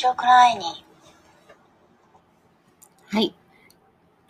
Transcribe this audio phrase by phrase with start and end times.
[0.00, 0.64] ジオクライニー。
[3.14, 3.34] はい。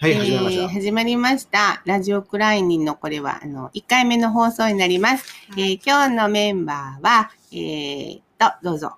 [0.01, 0.63] はい、始めました。
[0.63, 1.83] えー始まりました。
[1.85, 5.33] ラジオクライニンのこれは、あの、1回目の放送になります。
[5.53, 8.97] えー今日のメンバーは、えー、と、どうぞ。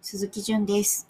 [0.00, 1.08] 鈴木純です。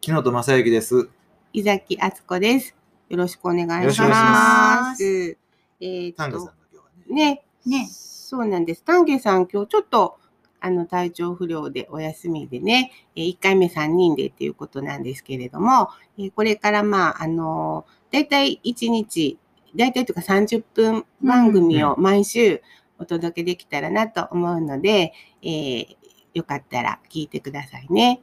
[0.00, 1.08] 木本正幸です。
[1.52, 2.74] 伊崎敦子です。
[3.08, 3.82] よろしくお願いします。
[3.82, 5.38] よろしくお願いします
[5.80, 7.42] えーっ丹下さんと、が今日はね。
[7.64, 7.88] ね、ね。
[7.88, 8.82] そうなんです。
[8.82, 10.18] 丹下さん、今日ちょっと、
[10.60, 15.88] あの、体調不良でお休みでね、え1回目3人でっていうことなんですけれども、
[16.18, 19.38] えーこれからまあ、あのー、だいたい1日、
[19.76, 22.62] だいたいというか30分番組を毎週
[22.98, 25.96] お届けできたらなと思うので、えー
[26.34, 28.20] よかったら聞いてくださいね。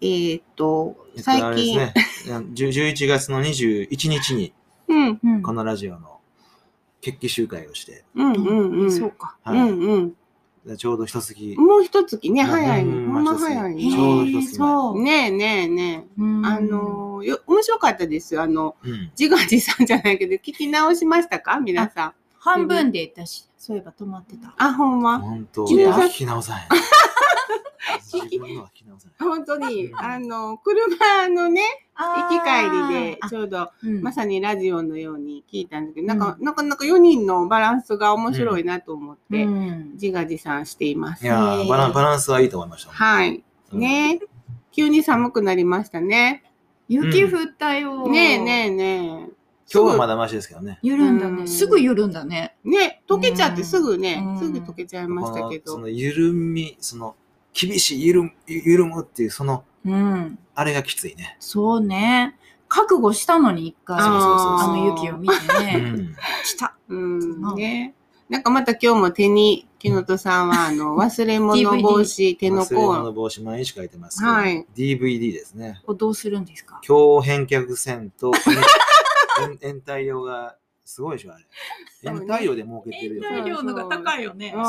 [0.00, 1.94] えーっと、えっと、最近、ね。
[2.26, 4.52] 10 11月の21日に、
[5.42, 6.20] このラジオの
[7.00, 8.92] 決起集会をして、うん、うん、うん。
[8.92, 9.36] そうか。
[9.42, 10.16] はいうん、うん。
[10.64, 12.84] でちょうど一月、もう一月ね、うん早い。
[12.84, 13.90] ほうんんま早いね。
[13.90, 15.02] ちょうど一月前そう。
[15.02, 16.20] ねえねえねえ。
[16.22, 18.42] うんあ、のーよ、面白かったですよ。
[18.42, 19.10] あの、うん。
[19.18, 21.58] 自画自賛じゃないけど、聞き直しましたか？
[21.58, 22.12] 皆さん。
[22.38, 24.54] 半分で私、そういえば止まってた。
[24.56, 25.18] あ、ほんま。
[25.20, 26.68] 本当、聞き直さへん。
[28.04, 28.84] 自分のは聞き。
[29.18, 31.62] 本当にう、んあの、車のね、
[31.94, 41.24] 行き帰りで、ちょょうど、うんまさにラジオのように聞いたんだけど、なんか、なかなか4人のバランスが面白いなと思って、うん自画自賛しています。
[41.24, 42.92] いやーバランバランスはいいと思いました。
[42.92, 43.42] はい。
[43.72, 44.20] うんね
[44.74, 46.42] 急に寒くなりましたね。
[46.88, 48.08] 雪降ったよ。
[48.08, 49.42] ねえねえねえ。
[49.72, 50.78] 今日はまだマシですけどね。
[50.82, 51.42] 緩んだね。
[51.42, 52.56] うんすぐ緩んだね。
[52.64, 55.72] ね、溶けちゃってすぐね、うんすぐ溶けちゃいましたけど。
[55.72, 57.16] その緩み、その、
[57.52, 60.38] 厳しい緩む緩むっていう、その、うん。
[60.54, 61.36] あれがきついね。
[61.40, 62.36] そうね。
[62.68, 65.76] 覚悟したのに一回、そうそうそうあの雪を見てうね。
[65.76, 66.16] ん。
[66.44, 66.74] 来た。
[66.88, 67.94] うん、ね。
[68.28, 73.12] なんかまた今日も手に、木本さんは、あの、忘れ物防止、手の忘れ物甲。
[73.12, 75.82] 防止毎日書いてますけど、はい DVD ですね。
[75.86, 78.32] をどうするんですか強返却線と
[79.42, 81.44] 延延滞量がすごいでしょ、あれ。
[82.10, 83.24] 延滞量で儲けてるよ。
[83.24, 84.62] 延滞量のが高いよねうん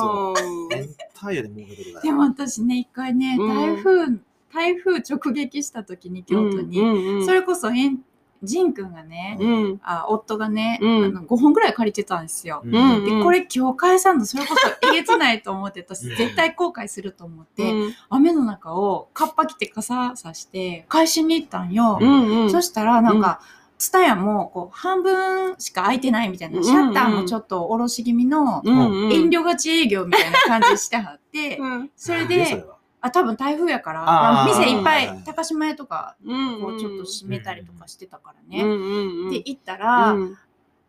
[0.76, 2.04] 延滞量で儲けてるから。
[2.04, 4.20] でも私ね、一回ね、うん台風、
[4.54, 8.00] 台風直撃した時に京都に、うんうんそれこそえん、
[8.44, 9.80] ジンくんがね、うん。
[9.84, 12.62] あ夫がね、うんあの5本ぐらい借りてたんですよ。
[12.64, 21.98] うんうんで、これ今日返さんの、それこそえげつないと思って、私うん絶対後悔すると思って、うん雨の中をカッパ着て傘さして返しに行ったんよ。
[22.00, 22.52] うんうん。
[22.52, 23.42] そしたらなんか、
[23.84, 31.92] ツタヤもこう半分しか開いてないみたいな、シャッターもちょっとおろし気味の遠慮がち営業みたいな感じしてはって、 うん。
[31.98, 32.66] それで、
[33.02, 39.32] あ、多分台風やから、店いっぱはい高島屋とか、うんこうちょっと閉めたりとかしてたからうんね。
[39.32, 40.38] で、行ったら、うん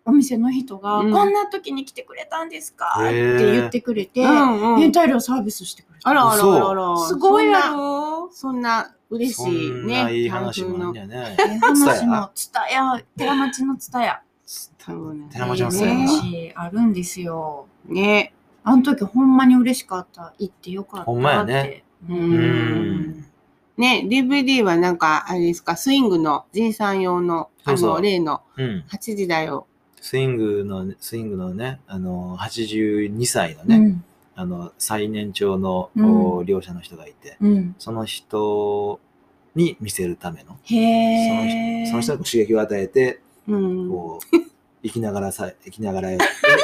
[0.07, 2.95] お店の人が、うんこんな時に来てくれたんですか？
[2.99, 6.11] っへーて言ってくれて、うんうん延滞料サービスしてくれた。
[6.11, 6.99] あらあらあらあら。
[6.99, 10.05] すごいやそんなろそんな嬉しそいんね。
[10.05, 11.37] ないい話台風のもあんやね。
[11.39, 14.21] え話も、つたや、寺町のつたや。
[14.45, 17.67] そうなん寺町のねそうやな話あるんですよ。
[17.87, 18.35] ね。
[18.63, 20.35] あの時ほんまに嬉しかった。
[20.39, 21.11] 行ってよかったって。
[21.11, 22.33] ほんまやねううん
[23.21, 23.25] ん。
[23.79, 28.85] ね、DVD はなんか、あれですか、スイングの G さん用の、あそうそうの、例のうん。
[28.91, 29.67] 8時だよ。
[30.05, 34.05] スイングの、スイングのね、あの、82歳のね、うん。
[34.35, 37.75] あの、最年長の、うんお両者の人がいて、うん。
[37.79, 39.01] その人
[39.55, 41.87] に見せるための、へえ。
[41.87, 43.89] その人に刺激を与えて、うん。
[43.89, 44.37] こう、
[44.85, 46.19] 生きながらさ、生きながら、え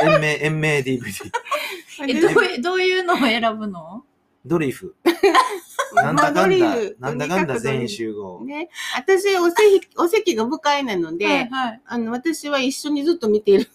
[0.04, 1.30] 延命、延命 DVD。
[2.08, 4.04] え、どういう、どういうのを選ぶの？
[4.44, 4.94] ドリフ。
[5.94, 8.44] なんだかんだなんだかんだ全員と集合。
[8.44, 8.68] ね。
[8.96, 11.80] 私、お席、お席が不快なので、はいはい。
[11.86, 13.68] あの、私は一緒にずっと見てる。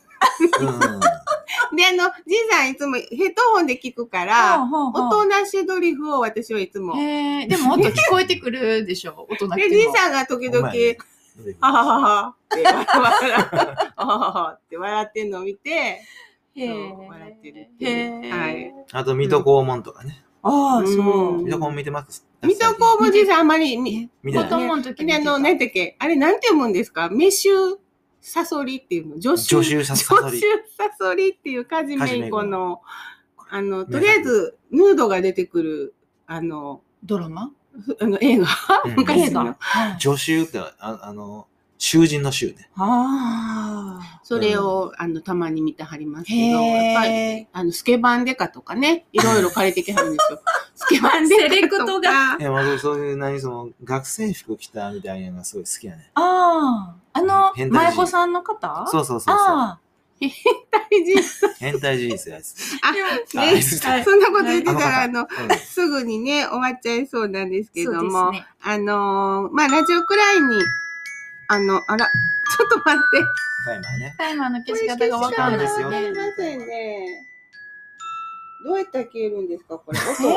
[0.59, 0.79] うん。
[1.75, 6.95] で、あの、じいさんいつもヘッドホンで聞くから、音なしドリフを私はいつも。
[6.95, 9.69] へえ、でも音聞こえてくるでしょ、 音なくで。
[9.69, 10.67] じいさんが時々、
[11.59, 16.01] ははははって笑はははって笑ってんのを見て、
[16.55, 20.23] 笑ってるってはいあと、水戸黄門とかね。
[20.47, 21.37] ああ、そう。
[21.37, 22.23] うん水戸黄門見てます？
[22.43, 24.49] 水戸黄門じいさんあんまり見、子見てない。
[24.49, 27.09] 供の時にで、あの、何だっけあれなんて読むんですか？
[27.09, 27.77] メシュ
[28.21, 29.15] サソリっていうの？
[29.15, 29.65] 助手。
[29.65, 32.81] 助手サソリ助手サソリっていうカジメイコの、
[33.49, 35.95] あの、とりあえ名ず、ヌードが出てくる、
[36.27, 37.51] あの、ドラマ？
[37.83, 38.47] ふあの映画、
[38.85, 38.95] うん。
[38.97, 39.55] 昔の。
[39.57, 39.99] はい。
[39.99, 41.47] 助手って、ああの、
[41.77, 42.69] 囚人の囚ね。
[42.77, 44.19] ああ。
[44.23, 50.41] それを、あの、たまに見てはりますけど、やっぱり、あの、スケバンデカとかね、いろいろ借りてきはるんですよ。
[50.75, 51.55] スケバンデカとか。
[51.55, 56.09] セレクトがいや、まあ、そういう、何、その、学生服着たみたいなのがすごい好きやね。
[56.16, 57.19] ああ。
[57.19, 58.85] あの、舞子さんの方？
[58.87, 59.35] そうそうそうそう。
[59.35, 59.79] ああ。
[60.19, 61.13] 大事
[61.59, 62.55] 変態事実やつ。
[62.81, 63.63] あ、あね、はい
[64.03, 65.28] そんなこと言ってたら、あの、うん
[65.59, 68.45] すぐにね、終わっちゃいそうなんですけども、ね。
[68.61, 70.55] あのーまあ、ラジオくらいに、
[71.47, 73.25] あの、あら、ちょっと待って。
[73.65, 74.15] タイマーね。
[74.17, 77.25] タイマーの消し方がわかんないですよわかりませんね。
[78.63, 79.99] どうやったら消えるんですか、これ。
[79.99, 80.35] 音。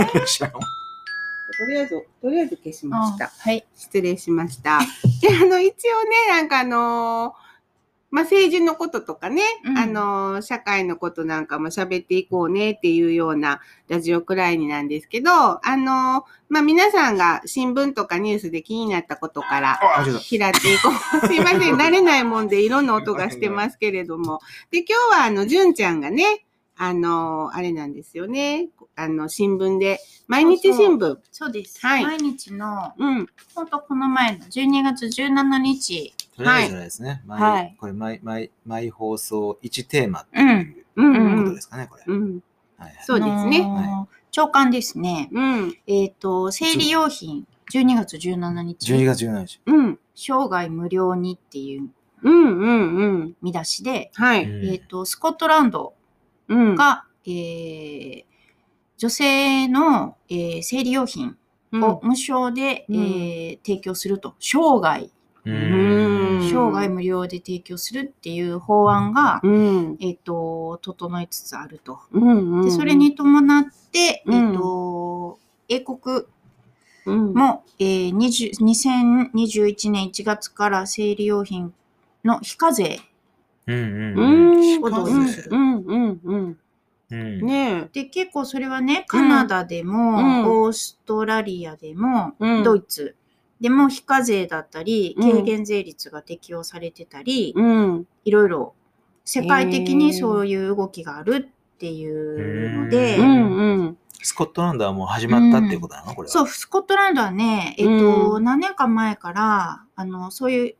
[1.59, 3.33] とりあえず、とりあえず消しました。
[3.39, 3.67] はい。
[3.75, 4.81] 失礼しました。
[5.21, 7.48] で、あの、一応ね、なんかあのー
[8.11, 19.79] まあ、政治のこととかね、うんあのー社会のことなんかも喋っていこうねっていうようなラジオくらいになんですけど、あのーまあ、皆さんが新聞とかニュースで気になったことから。
[20.21, 20.91] 拾っていこ
[21.23, 21.27] う。
[21.27, 24.41] すいません、慣れないもんでいろんな音がしてますけれども。
[24.71, 26.47] で、今日はあの、純ちゃんがね、
[26.79, 28.69] あの、あれなんですよね。
[28.95, 29.99] あの、新聞で、
[30.29, 31.19] 毎日新聞。
[31.33, 31.85] そうです。
[31.85, 33.27] はい毎日の、うん。
[33.55, 36.15] ほんとこの前の12月17日。
[36.37, 37.23] とりあえずですね。
[37.27, 41.15] 毎はいこれ毎、毎、毎放送1テーマってうん。
[41.17, 41.61] いうことで。
[41.61, 42.05] すかね、これ。
[42.07, 42.43] うん。
[42.79, 45.31] はいはいそうですねあのー長官ですね。
[45.33, 45.77] うん。
[45.87, 48.93] えっ、と、生理用品、12月17日。
[48.93, 49.61] 12月17日。
[49.67, 49.99] うん。
[50.15, 51.89] 生涯無料にっていう
[52.23, 53.37] うん、うん、うん。
[53.43, 54.45] 見出しで、はい。
[54.45, 55.95] うんえっ、と、スコットランド
[56.49, 56.75] うん。
[56.75, 58.25] が、えー
[58.97, 61.37] 女性の、えー生理用品
[61.71, 65.09] うんを無償で、うんえー提供すると、生涯。
[65.45, 69.97] 生涯無料で提供するっていう法案が、うん。
[70.01, 72.01] えっ、と、整いつつあると。
[72.13, 72.59] うん。
[72.59, 72.65] うん。
[72.65, 76.25] で、それ、に伴って、うんえっ、と、英国
[77.07, 77.33] うん。
[77.33, 78.59] も、えー、20
[79.33, 81.73] 2021年1月から生理用品
[82.25, 83.01] の非課税
[83.69, 84.85] うんううんん。
[84.85, 85.49] を導入する。
[85.53, 86.59] うん、うん、うん。
[87.11, 87.41] うん。
[87.41, 93.15] ねで、結構それはね、カナダでも、うんオーストラリアでも、うんドイツ
[93.61, 98.07] でも非課税だったり、うん軽減税率が適用されてたり、うん。
[98.25, 98.75] いろいろ
[99.25, 103.99] 世界的にそういう動きがあるっていうので、へーうん、うん。
[104.23, 106.33] スコットランドはもう始まったっていうことなのこれは。
[106.33, 110.75] そう、スコットランドはね、えっ、と、うん何年か前から、あの、そういう、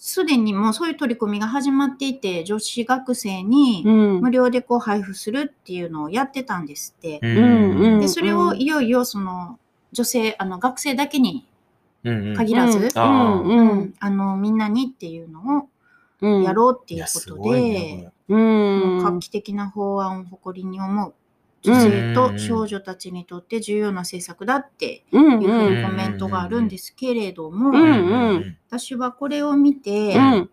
[0.00, 4.20] すでにもうそういう取り組みが始まっていて、女子学生にうん。
[4.20, 7.18] 無料でこう配布するっていうのをやってたんですって。
[7.18, 9.58] で、それをいよいよその
[9.92, 11.48] 女性、あの学生だけに
[12.04, 15.68] 限らず、うんあのみんなにっていうの
[16.20, 18.12] うんをやろうっていうことで、ね。
[18.28, 18.98] うん。
[19.02, 21.14] 画期的な法案を誇りに思う
[21.62, 25.76] 女性と少女たちにとって重要な政策だってうん、いうふううん。
[25.80, 27.72] にコメントがあるんですけれども、
[28.68, 30.50] 私はこれを見て、うん、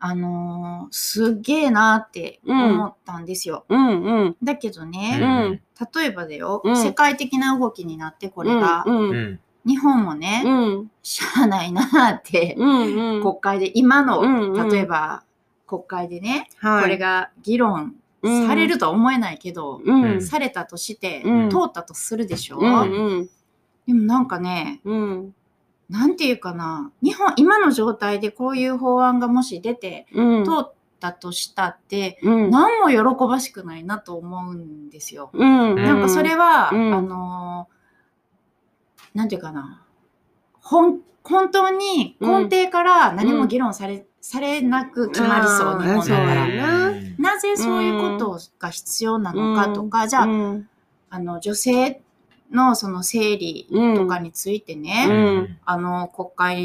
[0.00, 3.64] あのーすっげえなって思ったんですよ。
[3.68, 4.36] うん、うん。
[4.42, 5.60] だけどうね、ん。
[5.94, 6.76] 例えばだよ、うん。
[6.76, 8.84] 世界的な動きになってこれが、
[9.66, 10.50] 日本もね、う
[10.82, 11.82] ん、しゃあないな
[12.12, 12.54] って。
[12.56, 15.24] 国会で今の、例えば
[15.66, 21.50] 国会でね、はい、これが議論されるとは思えないけど、うん、されたとして、うん。
[21.50, 23.30] 通ったとするでしょ、うん、うん、
[23.86, 25.34] でもなんかね、うん、
[25.88, 35.30] なんていうかな、日本、今の状態でこういう法案がもし出て、うん、通ったとしたって、うん、何も喜ばしくないなと思うんですよ。
[35.32, 36.94] うん、なんかそれは、うん。
[36.94, 37.78] あのー
[39.14, 39.84] なんていうかな、
[40.60, 45.82] 本本当に根底から何も議論され,、されなく決まりそう、うん。
[45.82, 46.46] 日本だから。
[47.18, 50.68] やななぜそういうことが必要なのかとか、じゃあ,、うん、
[51.10, 52.00] あの女性
[52.50, 55.58] のその生理とかについてね、うん。
[55.64, 56.62] あの国会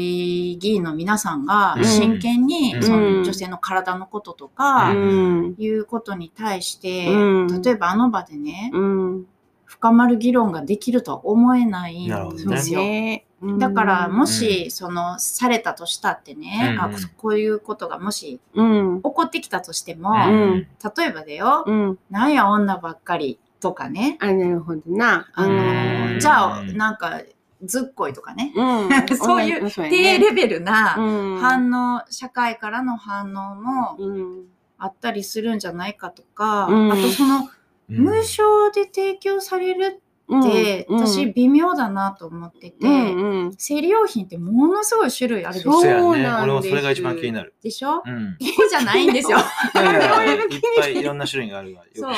[0.58, 1.84] 議員の皆さんがうん。
[1.84, 2.82] 真剣にうん。
[2.82, 7.62] その女性の体のこととか、うん、いうことに対して、うん。
[7.62, 9.26] 例えばあの場でね、うん、
[9.64, 12.80] 深まる議論ができるとは思えないなるほどんですよ。
[12.80, 13.26] ね
[13.58, 16.94] だからもうし、そのされたとしたってね、あうん。
[17.16, 20.68] こういうことがもしうん、起こってきたとしても、うん。
[20.96, 25.30] 例えばだよ、うん、なんや女ばっかりとかね、あ、なるほどな。
[25.34, 26.20] あのうん。
[26.20, 27.20] じゃあなんか
[27.62, 34.44] ずっこいとかね、うん、 そういう低レベルなうん、反応、社会からの反応もうん、
[34.78, 36.92] あったりするんじゃないかとか、うん。
[36.92, 37.48] あとその
[37.90, 37.96] うん。
[37.96, 45.72] 無償で提供されるって、うん私、微妙だなと思ってて、うん、うん、生理用品ってものすごい種類あるでしょ？
[45.72, 46.22] そうやね。
[46.22, 46.44] なんです。
[46.44, 47.54] 俺もそれが一番気になる。
[47.62, 48.02] でしょ？
[48.04, 48.36] うん。
[48.38, 49.38] 一個じゃないんですよ。
[49.38, 50.48] いやいや いやいっ
[50.80, 52.12] ぱいいろんな種類があるそう。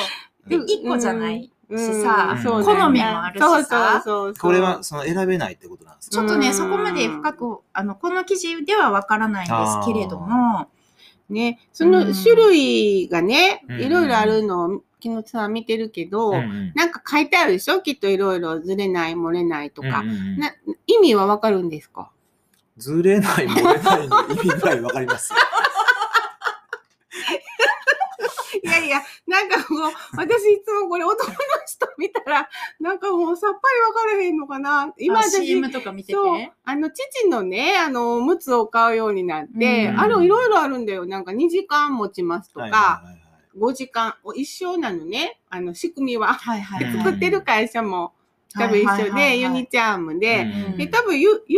[0.49, 0.65] うん。
[0.65, 1.51] で、一個じゃない。
[1.69, 2.37] うんしさ。
[2.37, 2.63] うん。
[2.63, 3.49] 好みもあるしさ。
[3.49, 6.15] そうそうそうこれはその選べないってことなんですか？
[6.15, 10.69] ちょっとね、うんそこまで深く、あの、この記事ではわからないんですけれども、
[11.29, 13.81] ね、その種類がね、うん。
[13.81, 17.81] いろいろあるのを、木野さん見てるけど、うんうんなんか書いてあるでしょ？
[17.81, 19.99] きっといろいろずれない、漏れないとか。
[19.99, 20.53] うんうんうんな
[20.85, 22.11] 意味はわかるんですか？
[22.77, 25.39] ずれない、漏れないの意味ぐらいわかりますよ。
[28.63, 31.35] やいや、なんかもう、私いつもこれ男の
[31.65, 32.49] 人見たら、
[32.79, 34.93] なんかもうさっぱりわからへんのかな。
[34.97, 36.13] 今あ私、CM とか見てて？
[36.13, 41.05] そう、あの、父のね、あの、おむつを買うようになって、うんあの、いろいろあるんだよ。
[41.05, 43.26] なんか2時間持ちますとか、はいはいはいはい
[43.57, 46.33] 5時間、一緒なのね、あの、仕組みは。
[46.33, 46.97] はいはいはい。
[46.97, 48.13] 作ってる会社も。
[48.53, 50.77] 多分一緒で、ユニチャームで、うん。
[50.77, 51.55] で、多分ユユニチ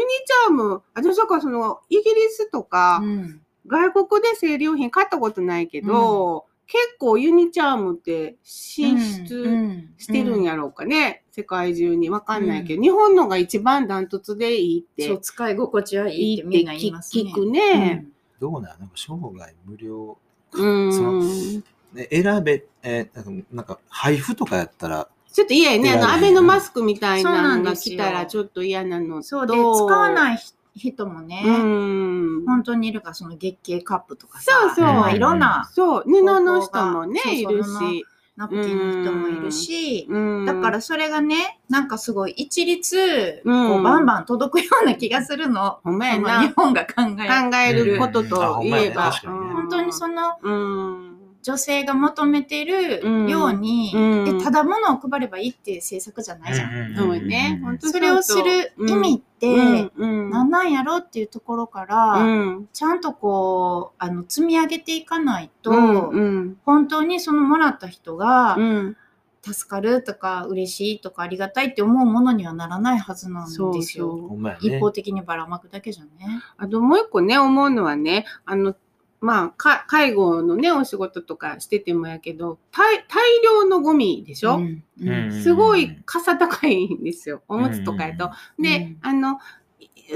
[0.47, 3.41] ャーム、私だからその、イギリスとか、うん。
[3.67, 12.09] 外国で生理用品買ったことないけど、結構ユニチャームって進出してるんやろうかね、世界中に。
[12.09, 17.23] わかんないけど、日本のが一番ダントツでいいっそう、て、使い心地はいいいってみんな言いますね。
[17.23, 18.05] 聞くね。
[18.39, 20.17] どうなんなんか生涯無料。
[20.53, 21.63] うん。
[21.95, 25.91] 選べ、えーなんかなんか配布とかやったら、ょっと嫌やね。
[25.91, 29.23] あの、アベノマスクみたいそうなのがなんですよ来たらちょっと嫌なのと。
[29.23, 30.39] そうで、使わない
[30.75, 32.45] 人もね、うん。
[32.45, 38.05] 本当にいるから、その月経カップとかさ、そうそうまあいろんなそう、布の人もね、いるし。
[38.35, 45.81] ナプキンの人もいるし、うんだからそれがね、なんかすごい一律、うんこうバンバン届くような気がするの。
[45.83, 46.41] ほんまやな。
[46.47, 47.15] 日本が考える。
[47.51, 49.11] 考えることといえば。
[49.11, 51.18] 本当にそのうん。
[51.49, 54.37] 女性が求めてるように、うん。
[54.37, 56.95] でただ物を配ればいいっていう政策じゃないじゃん。
[56.95, 57.59] そうね。
[57.63, 60.29] 本当それをする意味って、うんうん。
[60.29, 62.69] 何なんやろっていうところから、うん。
[62.71, 66.57] ちゃんとこう、あの、積み上げていかないと、うんうん。
[66.65, 68.97] 本当にそのもらった人がうん。
[69.41, 73.71] 助かるとか嬉しいとかありがたいって思うものにはならないはずなんですよ。
[73.73, 74.57] そうそう。
[74.59, 76.09] 一方的にばらまくだけじゃね。
[76.57, 78.75] あともう一個ね、思うのはね、あの、
[79.21, 85.43] まあ、か介護のね、お仕事とかしててもやけど、大大量のゴミでしょ、うんうん。
[85.43, 87.41] すごい傘高いんですよ。
[87.47, 88.31] おむつとかやと。
[88.57, 89.39] で、あの、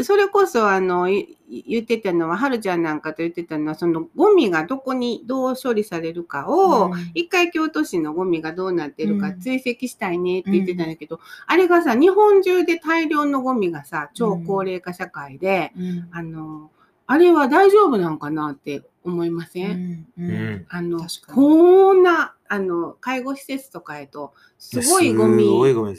[0.03, 7.11] それこそ、あの、い言ってたのは、はるちゃんなんかと言ってたのは、そのゴミがどこにどう処理されるかを、うん。
[7.13, 9.39] 一回京都市のゴミがどうなってるかうん。
[9.39, 16.07] 追跡したいねって言ってたんだけど、あれがさ、日本中で大量のゴミがさ、超高齢化社会で、うん。
[16.11, 16.71] あの、
[17.05, 20.65] あれは大丈夫なんかなって思いません、うん。
[20.69, 25.43] あのこんな、あの、介護施設とかへと、すごいゴミ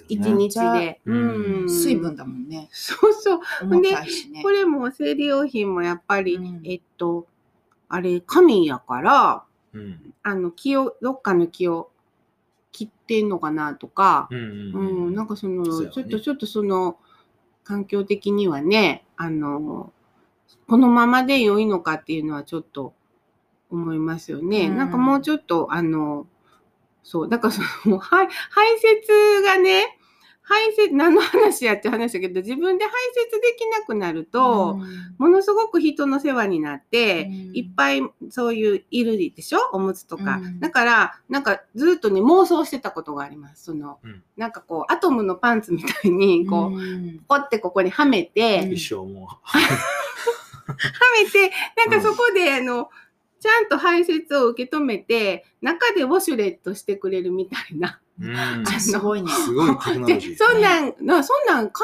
[0.09, 0.35] 一ね。
[0.35, 1.01] 日で。
[1.69, 2.69] 水分だもんね。
[2.71, 3.41] そうそう。
[3.63, 4.43] 重たいしね。
[4.43, 7.27] これも生理用品もやっぱり、うんえっと、
[7.89, 10.15] あれ、紙やから、うん。
[10.23, 11.91] あの、木を、どっかの木を
[12.73, 15.15] 切ってんのかなとか、うん。
[15.15, 16.99] なんかその、ちょっと、ちょっとその、
[17.65, 19.93] 環境的にはね、あの、
[20.69, 22.95] このままで良いのかっていうのはちょっと
[23.71, 24.67] 思いますよね。
[24.67, 24.77] うん。
[24.77, 26.27] なんかもうちょっと、あの、
[27.03, 29.99] そう、だからその、排排泄がね、
[30.47, 34.79] 排泄、何の話やって話だけど、自分で排泄できなくなると、
[35.17, 37.57] ものすごく人の世話になって、うん。
[37.57, 39.59] いっぱいそういういるでしょ？
[39.73, 40.37] おむつとか。
[40.37, 40.61] うん。
[40.61, 43.65] だから、なんかずっとね、妄想してたことがあります。
[43.65, 44.23] その、うん。
[44.37, 47.21] なんかこう、アトムのパンツみたいに、こう、うん。
[47.27, 49.27] ポってここにはめて、うん一生も。
[49.27, 49.39] は
[51.23, 52.91] めて、なんかそこで、あの、
[53.41, 58.01] ちゃんと排泄を受け止めて、中でウォシュレットしてくれるみたいな。
[58.79, 59.31] すごいね。
[59.31, 60.37] すごいテクノロで、ジー。
[60.37, 61.81] そんなん、なそんなん考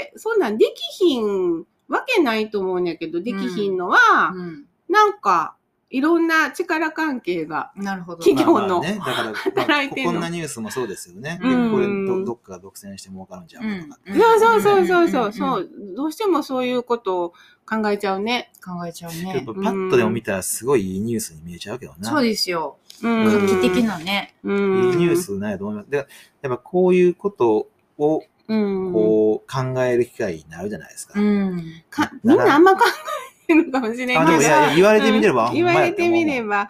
[0.00, 5.56] え、そんなんできひんわけないと思うんやけど、できひんのは、うんなんか、
[5.90, 7.72] いろんな力関係が。
[7.76, 8.22] なるほど。
[8.22, 11.38] 企業のまあまあね、だから、まあ働いてんのこんなニュースもそうですよね。
[11.42, 13.98] うんこれど、どっかが独占して儲かるんじゃんとか。
[14.06, 17.34] うんそうそうそうそうそう、うんどうしてもそういうことを
[17.68, 18.52] 考えちゃうね。
[18.64, 19.54] 考えちゃうねと。
[19.54, 22.10] パッとでも見たらすごいいいニュースに見えちゃうけどな。
[22.10, 22.78] そうですよ。
[23.02, 24.34] うん画期的なね。
[24.42, 24.98] ういいん。
[24.98, 25.90] ニュースないと思います。
[25.90, 26.06] で、やっ
[26.42, 28.92] ぱこういうことをうん。
[28.92, 31.18] こう考える機会になるじゃないですか。
[31.18, 31.82] うん。
[31.88, 32.84] かみんなあんま考
[33.23, 36.64] えてるかもしれあ、ないでもいやいや言われてみれば、うん言われてみれば。
[36.64, 36.68] ば。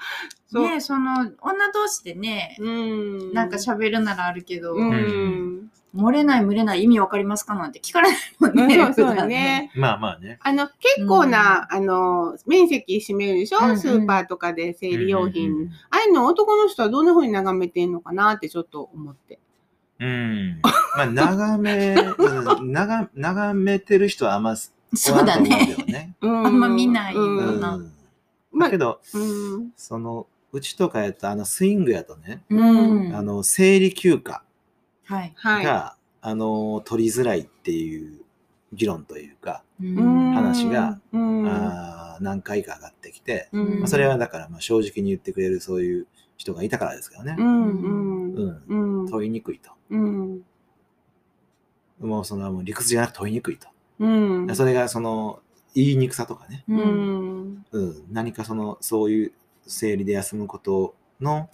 [0.48, 0.68] そう。
[0.68, 3.32] ねその、女同士でね、うん。
[3.32, 5.70] なんか喋るならあるけど、うん。
[5.94, 8.76] 漏れない漏れない意味わかりますかなんて聞かれないもんね。
[8.94, 9.70] そうそうね。
[9.76, 10.38] まあまあね。
[10.42, 15.50] あの、結構な、あの、面積占めるでしょ、うんうんスーパーとかで生理用品。
[15.50, 19.38] うんうんああいうの男の人はどんな風に眺めてんのかなってちょっと思って。
[20.00, 20.60] うん。
[20.96, 21.94] まあ、眺め、
[22.62, 24.56] 眺眺めてる人はあんま
[24.94, 26.14] そうだね。
[26.20, 27.60] あんま見ないうんうん。
[27.60, 27.78] な
[28.52, 29.72] まあだけど、うん。
[29.76, 33.16] その、うちとかやったあのスイングやとね、うん。
[33.16, 34.42] あの、生理休暇
[35.04, 35.32] はい。
[35.36, 35.64] はい。
[35.64, 38.24] が、あの、取りづらいっていう
[38.72, 47.42] 議論というか、うん話が、うん、あー何回か上がってきて、うんまあ、それはだからまあ正直に言ってくれるそういう人がいたからですけどねう。
[47.42, 49.02] んうんうん。
[49.02, 49.70] うん問いにくいと。
[49.90, 50.40] うん
[52.00, 53.68] もうそのもう理屈じゃなく問いにくいと。
[53.98, 55.40] うんそれがその
[55.74, 56.72] 言いにくさとかね、う。
[56.74, 56.80] うん
[57.54, 59.32] んうん、何かそのそういう
[59.66, 61.48] 生理で休むことの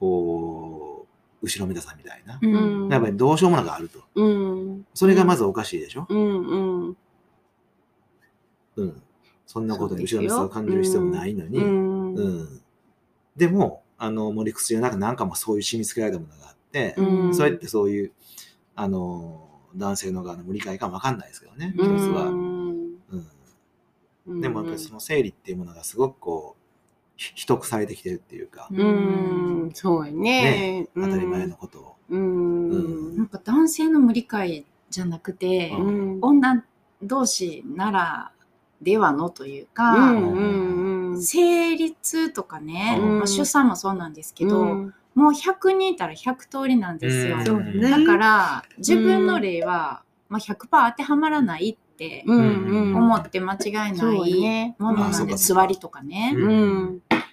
[0.00, 1.06] こ
[1.42, 2.38] う、後ろめたさみたいな。
[2.40, 4.00] うんやっぱりどうしようもなくあると。
[4.14, 4.86] うん。
[4.94, 6.06] それがまずおかしいでしょ？
[6.08, 6.56] うんう
[6.90, 6.96] ん。
[8.76, 9.02] うん。
[9.46, 11.58] そんなことに後ろめたさを感じる必要もないのに。
[11.58, 12.42] ううん。
[12.42, 12.60] ん。
[13.36, 18.12] でも、あの、もう理屈じゃなくなんかもそういう締め付けられたものがあって、うんそうやってそういう、
[18.76, 19.47] あの、
[19.78, 22.26] 男性の側の無理解かもわかんないですけどね、一つは。
[22.26, 22.32] う
[24.34, 24.40] ん。
[24.40, 26.62] でもやっぱりその生理っていうものがすごくこう、
[27.16, 30.88] ひ秘匿されてきてるっていうか、うん、そうやね。
[30.94, 31.94] 当たり前のことを。
[32.10, 33.16] うん。
[33.16, 36.18] なんか男性の無理解じゃなくて、うん。
[36.20, 36.64] 女
[37.02, 38.32] 同士なら
[38.82, 41.22] ではのといううか、んうんうん。
[41.22, 47.38] 生理痛とかね、うんまあ、出産もそうなんですけど、うんもう100人いたら100通りなんですよ。
[47.56, 47.80] うん。
[47.80, 52.24] だから自分の例は、まあ、100%当てはまらないって。
[52.28, 56.32] 思って間違いないねものなんで座りとかね。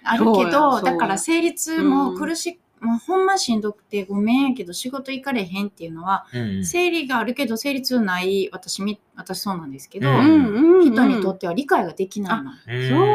[0.02, 10.92] あるけどだから生理痛も苦しい、もうほんましんどくてごめんやけど仕事行かれへんっていうのは、うん生理があるけど生理痛ない私み私そうなんですけど、うんうんうん。
[10.92, 12.50] 人にとっては理解ができないの。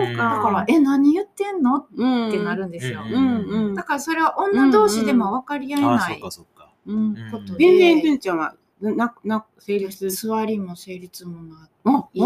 [0.07, 1.77] そうかだから、え、何言ってんの？
[1.77, 3.01] っうんてなるんですよ。
[3.05, 6.69] うんうんうんだからそれは女同士でも分かり合えああ、ないそっかそっか。
[6.87, 7.15] うん。
[7.31, 10.09] ことで、全然、純ちゃんは、な、な、成立。
[10.09, 12.23] 座りも生理痛もなあ、い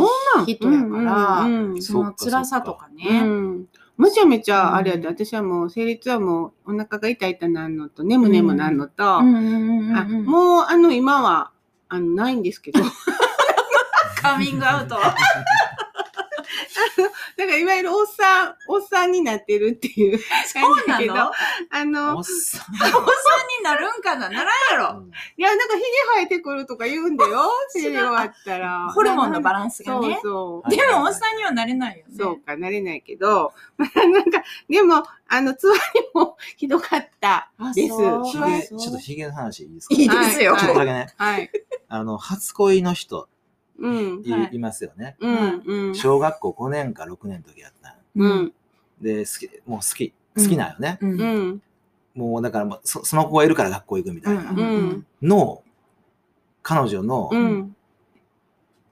[0.51, 3.65] い人やから、うんうんその辛さとかうね、ん。
[3.97, 5.13] むちゃめちゃあれやで、うん。
[5.15, 11.51] 私はもう、生理痛はもう、お腹が痛い痛いなんのと、眠眠なんのと、あもう、あの、今は、
[11.87, 12.81] あの、ないんですけど、
[14.21, 14.97] カミングアウト。
[17.37, 21.31] ら、いわゆるおっさん、おっさんになってるっていうそうなの感じだけど、あ
[21.81, 22.75] おのっ、さん。
[22.75, 24.29] おばさんになるんかな？
[24.29, 25.03] ならんやろ。
[25.37, 28.89] いや、なんか、ひげ生えてくるとか言うんだよ、 生理終わったら。
[28.89, 30.19] ホルモンのバランスがね。
[30.21, 30.69] そうそう。
[30.69, 32.13] でも、おっさんにはなれないよね。
[32.17, 35.81] そうか、なれないけど、まあ、なんか、でも、あの、つわり
[36.13, 37.95] もひどかったです。
[37.95, 39.95] そうひはいげ、ちょっとひげの話いいですか？
[39.95, 40.53] いいですよ。
[40.53, 41.51] はいちょっとだけね、はい。
[41.87, 43.27] あの、初恋の人
[43.79, 44.21] うん。
[44.23, 45.15] い,、はいいますよね。
[45.19, 45.63] うん。
[45.65, 45.95] うん。
[45.95, 48.53] 小学校5年か6年の時やったのうん。
[49.01, 50.97] で、好き、もう好き、好きなんよね。
[51.01, 51.23] うんう。
[51.51, 51.61] ん。
[52.15, 54.51] もうだからもうそ、その子がいるから学校行くみたいな。
[54.51, 55.63] うんうんの、
[56.63, 57.75] 彼女の、うん。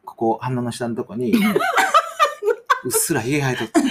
[0.05, 1.33] ここ、鼻の下のとこに、
[2.83, 3.81] うっすらひげ生えとった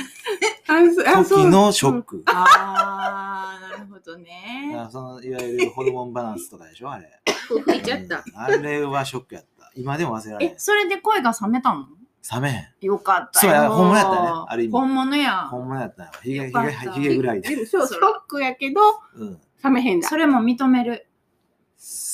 [1.25, 2.23] 時のショック。
[2.27, 4.75] あー、なるほどね。
[4.77, 7.21] あそのいわゆるホルモンバランスとかでしょあれ。
[7.49, 8.17] 吹いちゃった。
[8.19, 9.52] うんあれはショックやった。
[9.75, 10.59] 今でも忘れられなえい、。
[10.59, 11.87] それで声が冷めたの？
[12.33, 12.87] 冷めへん。
[12.87, 13.73] よかったそうやよ。
[13.73, 15.39] 本物やったねある意味本物や。
[15.49, 16.13] 本物やったんや。
[16.23, 17.67] ひげ、ひげ、よかったひげぐらいで。
[17.67, 18.81] そう、ショックやけど、
[19.17, 19.41] うん。
[19.65, 20.09] 冷めへんだ。
[20.09, 21.07] それも認める。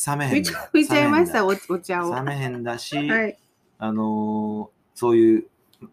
[0.06, 0.68] 冷めへんだ。
[0.72, 2.10] 吹いちゃいました、冷おお茶を。
[2.10, 3.10] はめへんだし、い。
[3.78, 5.46] あのーそういう、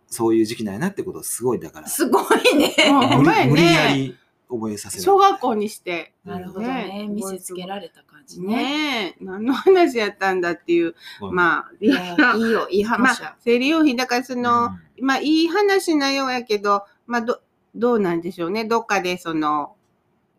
[0.07, 1.87] そういう時期なんやなってことをすごいだから。
[1.87, 2.23] すごい
[2.57, 2.73] ね。
[2.91, 3.97] もうほんまや無理無理やね。
[3.97, 4.17] り
[4.49, 5.03] 覚えさせる。
[5.03, 6.13] 小学校にして。
[6.23, 6.67] なるほどね。
[7.03, 8.55] ね見せつけられた感じね。
[8.55, 10.95] ねえ、何の話やったんだっていう。
[11.21, 17.41] あ、まあ、いいいいよ、いいま話やあ。、生理用品、だからその、うんまあ、いい話なようやけど、まあ、ど、
[17.75, 18.65] どうなんでしょうね。
[18.65, 19.75] どっかでその、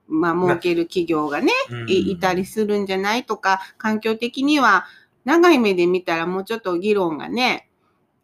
[0.08, 4.86] まあ、儲ける企業がね、うんいいたりするんじゃないとか、環境的には、
[5.24, 7.68] 長い目で見たらもうちょっと議論がね、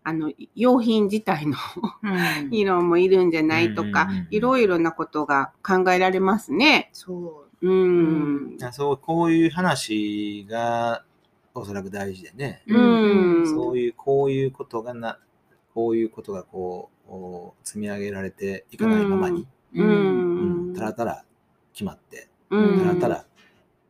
[0.04, 1.56] あの、用品自体の
[2.02, 6.90] うん 議論もいるんじゃないとかいろいろなことが考えられますね。
[6.92, 7.41] そう。
[7.62, 8.58] うん。
[8.72, 11.04] そう、こういう話が
[11.54, 12.62] おそらく大事でね。
[12.66, 15.18] うんそういう、こういうことがな、
[15.74, 20.74] こういうことがこう、積み上げられていかないままに、ううんん。
[20.74, 21.24] たらたら
[21.72, 23.26] 決まって、うんたらたら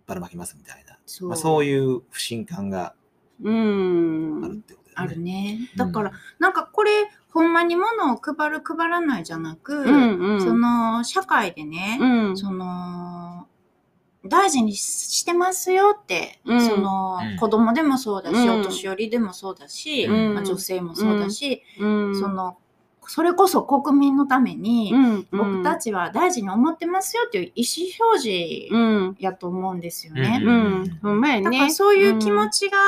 [0.07, 0.99] ばらまきますみたいな。
[1.07, 2.95] そうまあ、そういう不信感が
[3.43, 4.45] うん。
[4.45, 5.55] あるってことあだよね。
[5.57, 5.71] るね。
[5.77, 6.91] だから、なんかこれ、
[7.31, 10.41] ほんまに物を配る配らないじゃなく、うんうん。
[10.43, 12.37] その、社会でね、うん。
[12.37, 13.49] その、
[14.25, 16.61] 大事にしてますよって、うん。
[16.61, 17.37] その、うん。
[17.37, 18.61] 子供でもそうだし、うん。
[18.61, 20.35] お年寄りでもそうだし、うん。
[20.35, 22.57] まあ、女性もそうだし、うん、その、
[23.09, 28.79] それこそ国民のために、うん、僕たちは大事に思ってますよっていう意思表示う
[29.11, 30.41] ん、やと思うんですようね。
[31.43, 32.79] だからそういう気持ちが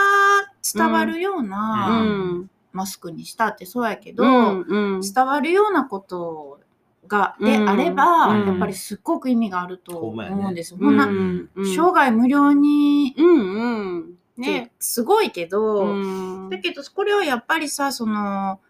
[0.62, 6.61] 伝わるよううな、ん、マスクにしたってそうやけど、うん、うん、伝わるようなこと
[7.09, 7.69] が、でうん。
[7.69, 8.47] あれば、うん。
[8.47, 10.79] やっぱりすっごく意味があると思うんですよ。
[10.81, 14.73] うこんな、ん、生涯無料にうん、うん、ね。
[14.79, 16.51] すごいけど、うん。
[16.51, 18.61] だけどこれをやっぱりさ、その、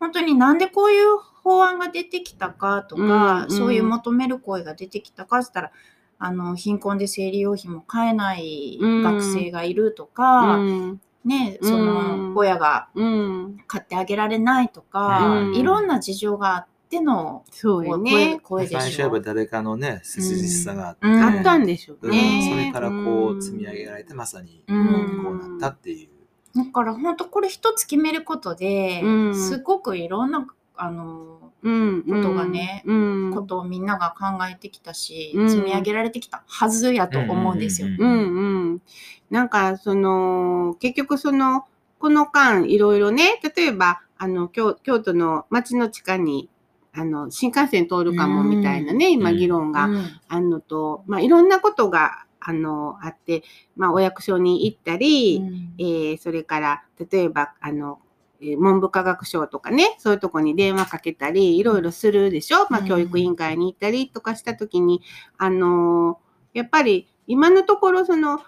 [0.00, 5.72] 本当になんでこういう法案が出てきたかとか、うんそういう求める声が出てきたかって言ったら、
[6.18, 12.36] あの、貧困で生理用品も買えない学生がいるとか、うん、ね、その、うん。
[12.36, 15.54] 親がうん、買ってあげられないとか、うん。
[15.54, 18.40] いろんな事情があって、ってのそうよ声ね。
[18.40, 22.50] 声で最初はやしょっぱ誰かのね、切実さがあって、うんあったんでしょううんね。
[22.50, 22.94] それからこ
[23.30, 26.08] ううん積み上げられて、まさにうこうんなったっていう。
[26.54, 32.92] だから本当これ一つ決めることで、うんすごくいろんなあのうんことがねう
[33.28, 37.88] んことをみんなが考えてきたし、うん積み上げられてきたはずやと思うんですよ。
[37.88, 38.82] うんうんうん。
[39.30, 41.64] なんか、その、結局その、
[41.98, 46.50] この間、いろいろね、例えば、あの、京京都の街の地下に、
[46.94, 49.36] あの、新幹線通るかもみたいなね、今うん。
[49.36, 50.06] 議論がうん。
[50.28, 53.44] あるのと、まあ、いろんなことが、あの、あって、
[53.76, 55.42] まあ、お役所に行ったり、
[55.78, 58.00] えーそれから、例えば、あの、
[58.40, 62.66] えー文部科学省とかね、そういうとこに電話かけたり、いろいろするでしょ？
[62.68, 62.86] まあ、うん。
[62.88, 65.00] 教育委員会に行ったりとかしたときに、
[65.38, 68.40] あのーやっぱり、今のところ、その、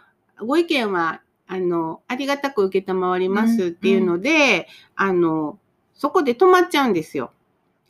[0.44, 5.59] ご意見は、あの、ありがたく受けたまわりますっていうので、あの、
[5.94, 7.30] そこで止まっちゃうんですよ。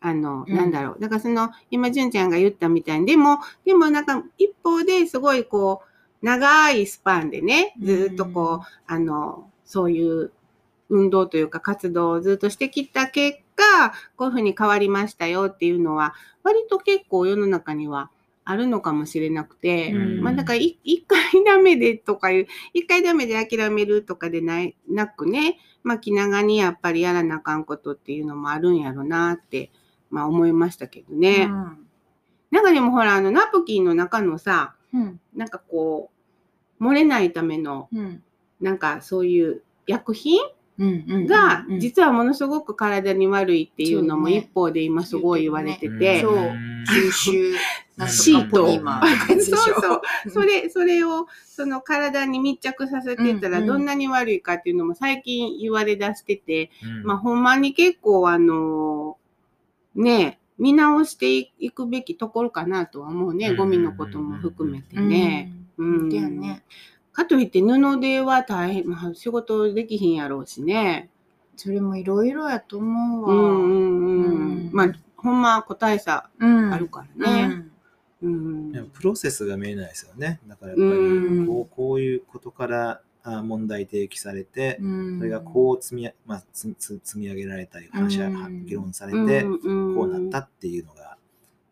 [0.05, 0.55] あの、うん。
[0.55, 1.01] なんだろう。
[1.01, 5.83] だからその、今、純ちゃんが言ったみたいに、でも、でもなんか、一方ですごいこ
[6.23, 10.31] う、長いスパンでね、ずーっとこう、あの、そういう
[10.91, 18.11] 運動というか活動をずっとしてきた結果、こういうふうに変わりましたよっていうのは、割と結構世の中には
[18.45, 20.21] あるのかもしれなくて、うん。
[20.23, 29.71] まあだからい一回ダメでとかいう、一回ダメで諦めるとかでないなくね、まあ気長にやっぱりやらなあかんことっていうのもあるんやろなって、
[30.11, 31.49] まあ思いましたけどね。
[32.51, 35.21] なんかでもほら、あのナプキンの中のさ、うん。
[35.35, 36.11] なんかこ
[36.81, 38.23] う、漏れないための、うん。
[38.61, 40.41] なんかそういう薬品
[40.79, 41.81] うんうんがうん。
[41.81, 47.55] 実はものすごく体に悪いっていうのも一方で今すごい言われてうんて、そううん吸収
[48.09, 48.67] シート。
[48.67, 50.31] そうそう。
[50.31, 53.41] それ、それをその体に密着させてたうんうん。
[53.51, 57.03] らどんなに悪いかっていうのも最近言われ出してて、うん。
[57.05, 59.17] まあほんまに結構あの
[59.95, 65.53] ね、見直していくべきところかなとは思うね、うんゴミのことも含めてね。
[65.79, 66.11] うん。
[66.11, 66.63] だよね。
[67.13, 71.11] かといって布では大変、まあ、仕事できひんやろうしね。
[71.57, 73.35] それもいろいろやと思うわ。
[73.35, 74.35] うんうんうん。
[74.67, 77.65] うんまあ、ほんま個体差うんあるからね。
[78.23, 78.73] うん。
[78.73, 80.41] でもプロセスが見えないですよね。
[80.47, 85.19] だからやっぱりうんこうこういうことからあ問題提起されて、うん。
[85.19, 88.21] それがこう積み,、まあ、つつ積み上げられたり話し
[88.67, 91.17] 議論されて、うんこうなったっていうのが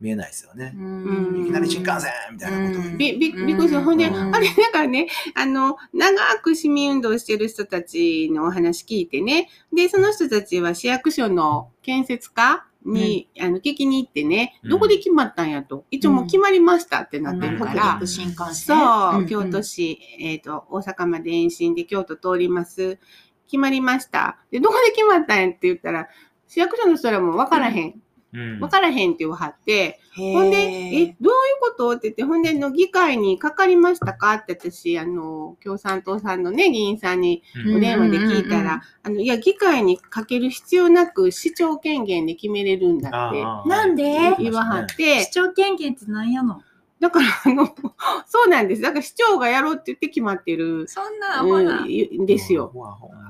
[0.03, 0.75] 見えないですよね。
[0.77, 1.43] うん。
[1.45, 2.97] いきなり新幹線みたいなこと。
[2.97, 3.83] び、び、びっくりした。
[3.83, 4.35] ほんで、うん。
[4.35, 18.79] あれ、だからね、あの、長く市民運動してる人たちのお話聞いてね、で、その人たちは市役所の建設課に、あの、聞きに行ってね、うんどこで決まったんやと、一応もう決まりましたってなってるから、新幹線。
[18.79, 22.99] そう、ん京都市、えっ、と、大阪まで延伸で京都通ります。
[23.47, 24.39] 決まりました。
[24.51, 26.09] で、どこで決まったんやって言ったら、
[26.47, 28.03] 市役所の人らも分からへん。
[28.33, 28.61] うん。
[28.61, 34.35] 分からへんって言わはって、ほんで、え、どういうことって言って、ほんで、の議会にかかりましたか？
[34.35, 37.77] って私、あの、共産党さんのね、議員さんにうん。
[37.77, 44.05] お電話で聞いたうんうんうんら、あの、いや、議会にかける必要なく市長権限で決めれるんだってなんで？
[44.39, 46.63] 言わはって市、長権限って何やの？
[47.01, 47.67] だから、あの、
[48.27, 48.83] そうなんです。
[48.83, 50.87] だから市長がやろうって言って決まってる。
[50.87, 51.43] そんな。
[51.43, 52.73] うんですよ。。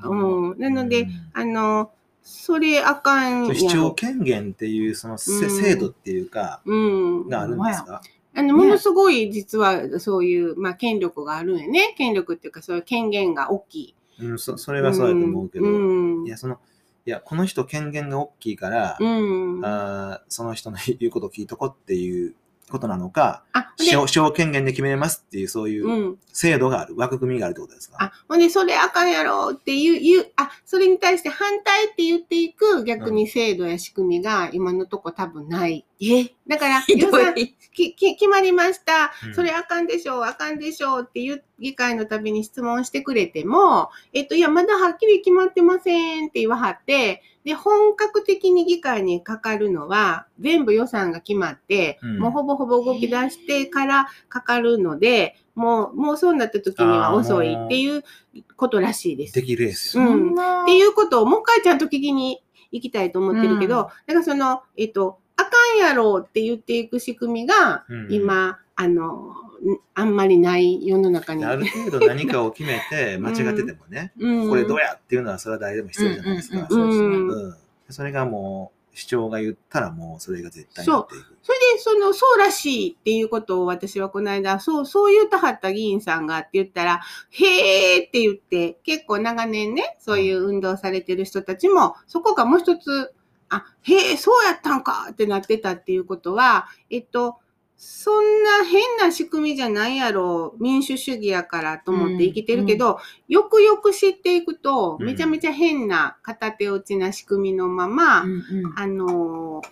[0.04, 0.58] うん。
[0.58, 1.90] なのであの、
[2.22, 7.28] それあかんやろそう市長権限っていうそのせうん制度っていうか、うん。
[7.28, 8.00] があるんですか、
[8.34, 11.94] あの、ものすごい実はそういう、まあ、権力があるんやね。
[11.98, 13.94] 権力っていうか、そういう権限が大きい。
[14.20, 16.26] うん、そそれはそうだと思うけど、うん。
[16.26, 16.58] いや、その、
[17.04, 19.64] いや、この人権限が大きいから、うん。
[19.64, 22.34] あーその人の言うことを聞いとこっていう
[22.70, 35.84] ことなのか、あ、で市長市長権限で決めれますっていうそういううん制度がある、枠組みがあるってことですか、あ、ほんで、それあかんやろっていう、いう、あ、それに対して反対って言っていく逆に制度や仕組みが今のとこ多分ない。
[36.00, 36.34] え？
[36.48, 37.54] だから、予算い。
[37.74, 39.34] きき決まりましたうん。
[39.34, 52.18] それあかんでしょう、あかんでしょうっていう議会のたびに質問してくれても、えっと、いや、まだはっきり決まってませんって言わはって、で、本格的に議会にかかるのは、全部予算が決まって、うん。
[52.18, 58.04] もうほぼほぼ動き出してからかかるので、もう、もうそうなった時には遅いっていう
[58.56, 59.34] ことらしいです。
[59.34, 60.04] できるですよ。
[60.04, 60.32] うん。
[60.62, 63.86] っていうことをもう一回ちゃんと聞きに行きたいと思ってるけど、うん。
[63.86, 68.12] だからその、えっと、あかんやろうって言っていく仕組みが、うん。
[68.12, 69.34] 今、あの、ん
[69.94, 71.44] あんまりない世の中に。
[71.44, 76.68] ある程度何かを決めて 間違っててもね、うんこれどうやっていうのはそれは誰でも必要じゃないですか。
[77.88, 81.36] それがもう市長が言ったらもうそれが絶対になっていく。
[81.42, 93.14] それで、その、そうらしいっていうことを私はこの間、そう、そう言うたはった議員さんがって言ったら、へーって言って、結構長年ね、そういう運動されてる人たちも、そこがもう一つ、
[93.48, 97.38] あ、へえ、そうやったんかってなってたっていうことは、えっと、
[97.76, 105.06] そんな変な仕組みじゃないやろ、民主主義やからと思って生きてるけど、よくよく知っていくと、うん。
[105.06, 108.72] めちゃめちゃ変な片手落ちな仕組みのまま、うんうん。
[108.76, 109.68] あのー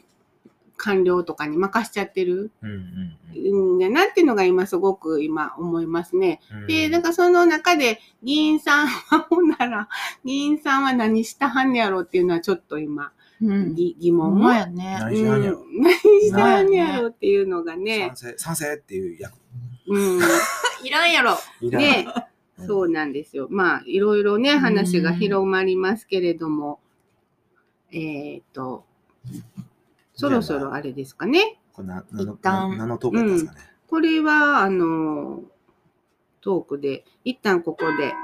[0.81, 6.41] 官僚とかに任しちゃってるうんうなっていうのが今すごく今思いますね。
[6.51, 6.67] うん。
[6.67, 9.89] で、なんかその中で議員さんはほんなら、
[10.25, 14.37] 議員さんは何したはんねやろっていうのはちょっと今、疑ほ問も。
[14.37, 14.99] んまやね。
[15.01, 18.33] 何しはんねやろうんやろっていうのがね賛。
[18.33, 19.35] 成賛成っていう役
[19.89, 20.21] うん。
[20.85, 21.37] いらんやろ。
[21.63, 22.07] ね、
[22.67, 23.49] そうなんですよ。
[23.51, 26.81] まあ、いろいろね、話が広まりますけれども、
[27.93, 28.85] えっ、と、
[30.15, 31.59] そろそろあれですかね。
[31.73, 33.61] これな何の一旦何のトークやったんですかね。
[33.89, 35.43] これは、あの、
[36.41, 38.15] トークで、一旦ここで。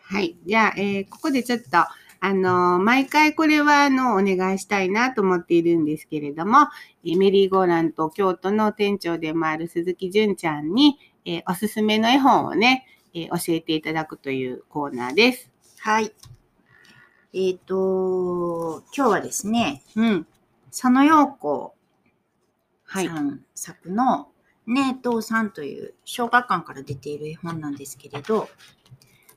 [0.00, 0.36] はい。
[0.46, 6.68] じゃあ、えーここでちょっと、あのー毎回これは、あの、お願いしたいなと思っているんですけれども、
[7.04, 15.50] えーメリーゴーランド京都の店長でもある鈴木純ちゃんに、えーおすすめの絵本をね、えー教えていただくというコーナーです。
[15.80, 16.12] はい。
[17.32, 20.26] えっ、と、今日はですね、うん。
[20.70, 21.74] 佐野陽子
[22.84, 23.06] はい。
[23.08, 24.28] さん作の、
[24.66, 28.48] ねえ、父さんという小学館から出ている絵本なんですけれど、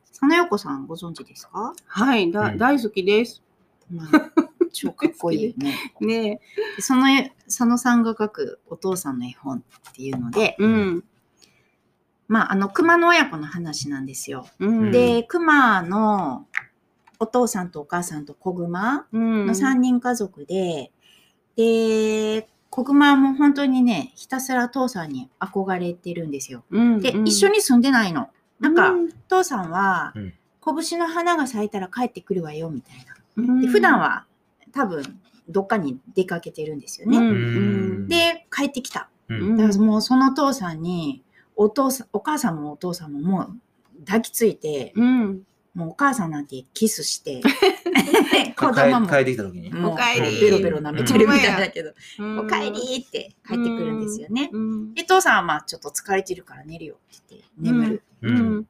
[0.10, 2.32] 佐野陽子さんご存知ですか、はい。
[2.32, 3.44] だ、うん大好きです。
[3.92, 4.08] まあ、
[4.72, 5.76] 超かっこいいよね。
[6.00, 6.40] ね
[6.76, 7.04] でその
[7.46, 9.58] 佐野さんが描くお父さんの絵本
[9.90, 11.04] っていうので、うん。
[12.28, 14.48] まあ、あの、熊の親子の話なんですよ。
[14.60, 14.92] うん。
[14.92, 16.46] で、熊の
[17.20, 20.92] お父さんとお母さんと子熊うん、の3人家族で、
[21.56, 26.64] で、子熊も本当にね、ひたすら父さんに憧れてるんですよ。
[26.70, 28.30] うん、で、一緒に、に住んでないの。
[28.60, 33.16] なんか、うん父さんはうん、拳の花が咲いたら帰ってくるわよ、みたいな。
[33.38, 34.26] うんで普段、は
[34.74, 37.18] 多分、どっかに出かけてるんですよね。
[37.18, 39.10] うんうんで、帰ってきた。
[39.28, 41.24] うんだからもうその父さんに、
[41.56, 45.42] お父さん、お母さんもお父さんももう抱きついて、うん。
[45.74, 47.42] もうお母さんなんてキスして、
[48.56, 49.74] 子帰供も帰ってきた時に。
[49.74, 54.50] もうおかえりベロベロ舐めてるみたいだけど、うんおかえりって帰ってくるんですよね。
[54.52, 54.94] うん。
[54.94, 58.66] で、父さんはまあちょっと疲れてるから寝るよって言って眠る。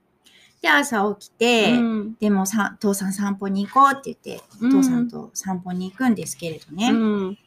[0.61, 7.37] で、朝起きて、うんでもさ父さん散歩に行こうって言って、うん父さんと散歩に行くんですけれどね、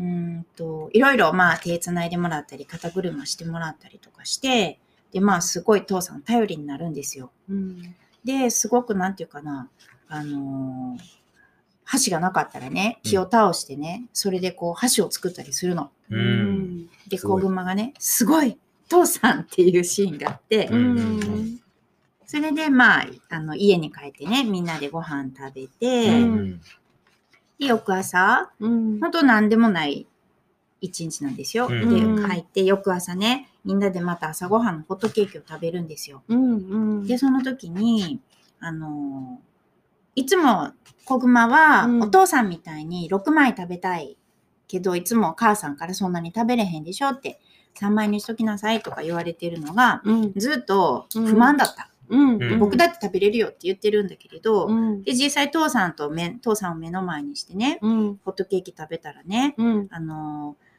[0.00, 4.78] うんと、いろいろまあ手つないでもらったり、肩車してもらったりとかして、
[5.12, 7.30] で、まあすごい父さん頼りになるんですよ。
[7.48, 7.94] うん。
[8.24, 9.68] で、すごくなんていうかな、
[10.10, 11.20] あのー
[11.82, 15.90] 箸がなかったらね、木を倒してね、それでこう箸を作ったりするの。
[16.08, 16.86] うん。
[17.08, 18.56] で、子熊がね、すごい
[18.88, 21.60] 父さんっていうシーンがあって、ううんん。
[22.26, 26.60] それでまあ、あの家に帰ってね、みんなでご飯食べて、うん
[27.58, 29.00] で、翌朝、うん。
[29.00, 30.06] 本当なんでもない
[30.80, 31.66] 一日なんですよ。
[31.66, 36.22] うんで、帰って翌朝ね、みんなでまた朝ごはんのホットケーキを食べるんですよ。
[36.28, 37.04] うん。
[37.04, 38.20] で、その時に、
[38.60, 39.49] あのー
[40.20, 40.72] いつも
[41.04, 44.16] 子熊はうんお父さんみたいに6枚食べたい
[44.68, 47.40] けど、いつもお母さんからそんなに食べれへんでしょって、
[47.80, 50.32] 3枚にしときなさいとか言われてるのが、うん。
[50.36, 51.90] ずっと不満だった。
[52.08, 52.58] うん。
[52.58, 55.02] 僕だって食べれるよって言ってるんだけれど、うん。
[55.02, 58.20] で、実際父さんとめ父さんを目の前にしてね、うん。
[58.24, 59.88] ホットケーキ食べたらね、うん。
[59.90, 60.69] あのー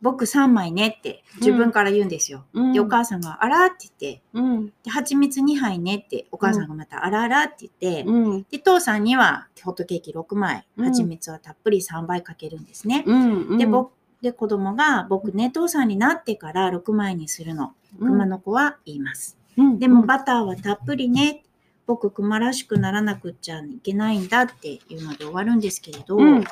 [0.00, 2.44] 僕3枚ねって自分から言うんですよ。
[2.52, 2.72] うん。
[2.72, 4.66] で、お母さんがあらって言って、うん。
[4.84, 8.46] で、蜂蜜2杯ねって、お母さんがまたあらあらって言って、うん。
[8.50, 13.04] で、父さんにはホットケーキ6枚、うん蜂蜜はたっぷり3倍かけるんですね。
[13.06, 13.58] うん。
[13.58, 17.74] で、僕、で、子供が、僕ね、父さんになってから6枚にするの。
[17.98, 19.38] 熊の子は言います。
[19.56, 19.78] うん。
[19.78, 21.44] でも、バターはたっぷりね。
[21.86, 26.44] 僕、熊らしくならなくっちゃいけないんだっていうので終わるんですけれど、うん。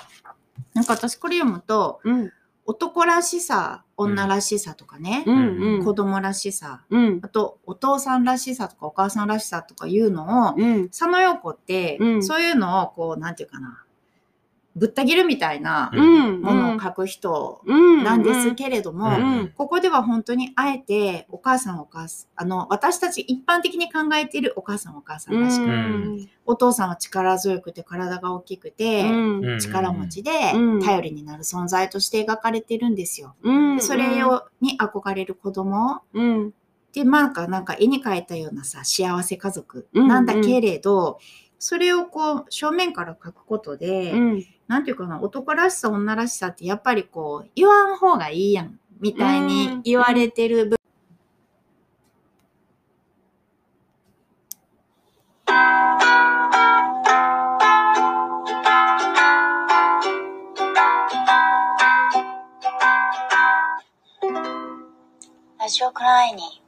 [0.75, 2.33] なんか私これ読むと、うん。
[2.67, 5.85] 男らしさ、女らしさとかね、うん。
[5.85, 7.21] 子供らしさ、うん。
[7.23, 10.89] あとお父さんらしさとかお母さんらしさとかいうのを、うん。
[10.89, 13.85] 佐野陽子って、うんそういうのをこう、なんていうかな、
[14.77, 16.43] ぶった切るみたいなうん。
[16.43, 18.05] ものを書く人うん。
[18.05, 19.13] なんですけれども、う
[19.45, 26.29] んここでは本当にあえてお母さんお母さん、あの、私たち一般的に考えているお母さんお母さんらしく、うん。
[26.45, 29.59] お父さんは力強くて体が大きくて、うん。
[29.59, 33.35] 力持ちでうん頼りになる存在として描かれてるんですよ。
[33.43, 33.77] うん。
[33.77, 36.53] でそれをに憧れる子供うん。
[36.93, 41.19] で、なんか、なんか絵に描いたようなさ、幸せ家族うんなんだけれど、
[41.59, 44.45] それをこう、正面から描くことで、うん。
[44.69, 48.79] なんていうかな、男らしさ、女らしさってやっぱりこう、言わん方がいいやん。
[48.99, 50.77] みたいに言われてる部
[65.59, 66.63] ラジオクライニ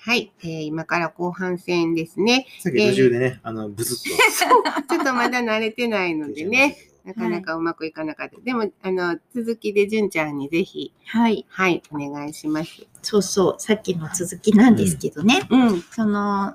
[0.00, 2.46] はい、えー今から後半戦ですね。
[2.58, 4.16] さっき途中でね、あの、ブツッと。
[4.88, 8.40] ちょっとまだ慣れてないのでね、 なかなかうまくいかなかった。
[8.40, 12.86] でも、あの、続きで純ちゃんにぜひ、はいはい、お願いします。
[13.02, 16.54] そうそうさっきの続きなんですけどね、うん、その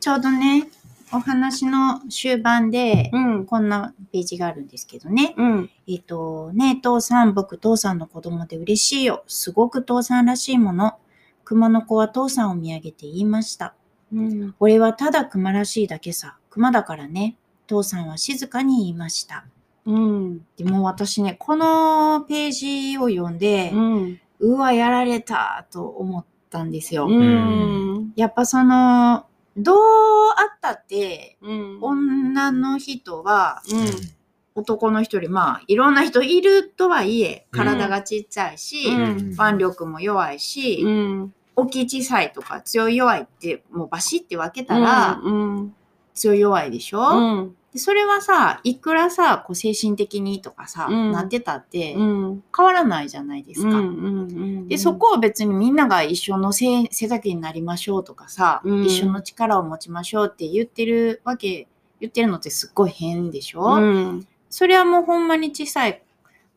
[0.00, 0.68] ちょうどね
[1.12, 5.34] お話の終盤で、うん、こんなページがあるんですけどね。
[5.36, 9.24] うん、えっ、と、ねえ、父さん、僕、父さんの子供で嬉しいよ。
[9.26, 10.98] すごく父さんらしいもの。
[11.42, 13.74] 熊の子は父さんを見上げて言いました。
[14.12, 16.36] うん、俺はただ熊らしいだけさ。
[16.48, 17.36] 熊だからね。
[17.70, 19.44] 父さんは静かに言いました。
[19.86, 27.06] うん、でも私ね、このページを読んで、うん、うわ、やられたと思ったんですよ。
[27.06, 37.58] うん、やっぱその、どうあったって、うん、女の人はうん、男の人よりまあいろんな人いるとはいえうん。
[37.58, 39.32] 体がちっちゃいし、うん。
[39.32, 45.74] 腕力も弱いし、うん、大きい小さいとか強い弱いってもうバシって分けたらうん、
[46.14, 51.12] 強い弱いでしょ、うん、でそれはさいくらさこう精神的にとかさ、うん。
[51.12, 53.68] なってたってうん、変わらないじゃないですか。
[53.68, 58.84] うん、でそ、こを別にみんなが一緒の背背丈になりましょうとかさ、うん。
[58.84, 61.68] 一緒の力を持ちましょうって言ってるわけ
[62.00, 66.02] 言ってるのってすっごい変でしょ、うん、それはもうほんまに小さい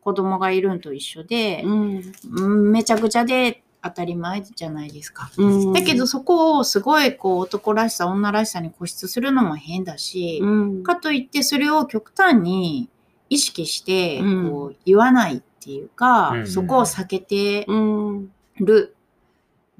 [0.00, 5.30] 子供がいるんと一緒で、めちゃくちゃで当たり前じゃないですか。
[5.36, 12.88] うん、だけど、そこをすごいこう男らしさ女らしさに固執するのも変だし、うん、かといってそれを極端に
[13.28, 14.50] 意識してうん。
[14.50, 16.46] こう言わないっていうか、うん。
[16.46, 18.96] そこを避けてうん、る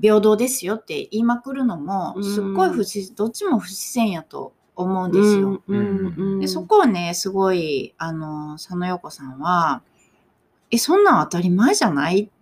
[0.01, 2.25] 平等ですよって言いまくるのもうん。
[2.25, 5.62] すっごい不自どっちも不自然やと思うんですよ。
[5.67, 9.83] うん、うん、でそこをねすごいあの佐野陽子さんは
[10.71, 12.34] 「えそんなん当たり前じゃない?」って、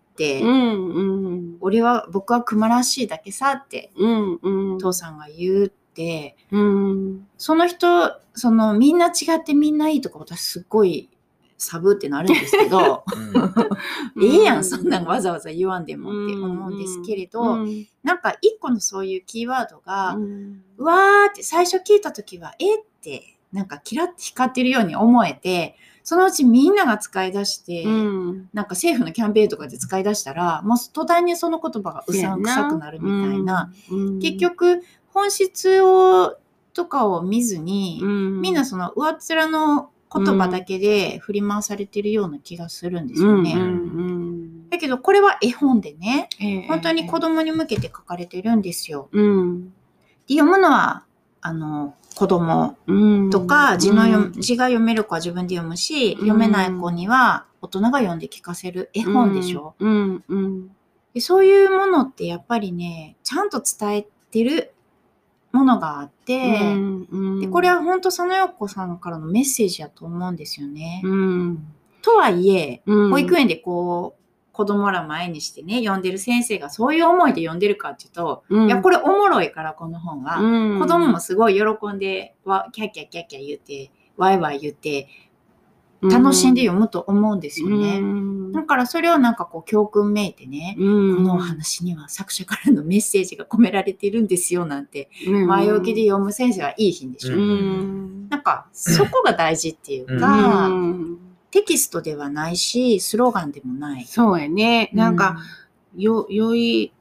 [0.43, 7.87] うん、うん、俺は僕は熊らしいだけさってうん、うん、父さんが言うってうん、その人
[8.35, 11.11] そのみんな違ってみんないいとか私すっごい
[11.59, 13.05] サブってなるんですけど
[14.17, 14.25] うん。
[14.25, 36.37] ええやんそんなんわざわざ言わんでもって思うんですけれど、うん、なんか一個のそういうキーワードが、うん、うわーって最初聞いた時はえってなんかキラッて光ってるように思えてそのうちみんなが使い出して、うん、なんか政府のキャンペーンとかで使い出したらもう途端にその言葉がうさんくさくなるみたいな、うん、結局本質を
[36.75, 43.55] とかを見ずに、うん、みんなその上っ面の言葉だけで振り回されてるような気がするんですよね。
[44.71, 46.67] だけどこれは絵本でねええ。
[46.67, 49.09] 本当に子供に向けて書かれてるんですよ。
[49.13, 49.65] うん、
[50.27, 51.05] で読むのは
[51.41, 56.19] あの子供うん、とか字の字が読める子は自分で読むし、うん。
[56.21, 60.69] 読めない子には大人が読んで聞かせる絵本でしょ、うん、うん、
[61.15, 64.75] でそういうものってやっぱりねちゃんと伝えてる
[65.53, 71.03] ものがあって、うん、でこれは本当佐野陽子さんからのメッセージだと思うんですよね。
[71.05, 71.67] うん、
[72.01, 74.22] とはいえうん、保育園でこう
[74.53, 85.09] 子供ら前にしてね読んでる先生がそういう思いで読んでるかっていうと、うん、いやこれおもろいからこの本は、うん、子供もすごい喜んでわキャッキャッキャッキャ言ってワイワイ言って
[86.03, 87.99] 楽しんで読むと思うんですよね。
[87.99, 97.37] うん、だからそれをなんかこう教訓めいてね、うん、このお話には作者からのメッセージが込められてるんですよなんて、うん、前置きで読む先生はいい日でしょ。
[97.37, 101.19] ううん、なんかそこが大事っていうか、うん、
[101.53, 104.05] テキストではないしスローガンでもない。
[104.07, 104.91] そうやね。
[104.95, 105.37] なんか、
[105.95, 106.93] よ、良い、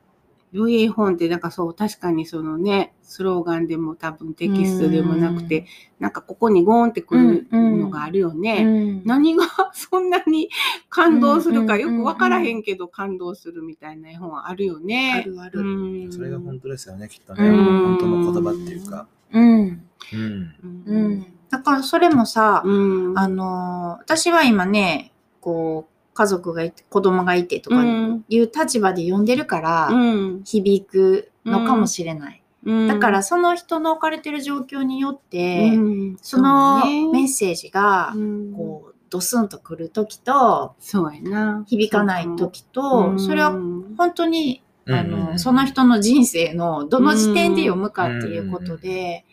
[0.51, 5.65] 良い絵本って、なんかそう、確かにそのね、スローガンでも多分テキストでもなくて、
[5.99, 8.63] なんかここにゴーンってくるのがあるようん、ね。
[8.63, 10.49] うん何が そんなに
[10.89, 15.23] 感動するかうんうんうんうんよくわからへんけど感動するみたいな絵本あるよあね。
[15.25, 15.62] るある。
[15.62, 15.63] う
[16.08, 17.47] んそれが本当ですよね、きっとね。
[17.47, 19.08] うん本当の言葉っていうか。
[19.31, 19.81] うん。
[20.13, 20.56] うん。
[20.85, 20.97] う。
[21.08, 21.25] ん。
[21.52, 23.19] だからそれもさ、うん。
[23.19, 30.43] あのー私は今ね、こう、家族がいて、子供がいてとかうんいう立場で読んでるから、うん。
[30.43, 32.37] 響くのかもしれない。
[32.65, 35.79] うんだから、その人の置かれてる状況によって、う
[36.13, 41.63] んそのメッセージが、うんこう、ドスンとくるときと、そうやな。
[41.67, 49.25] 響かないときと、それは本当に、あの、その人の人生のどの時点で読むかっていうことで。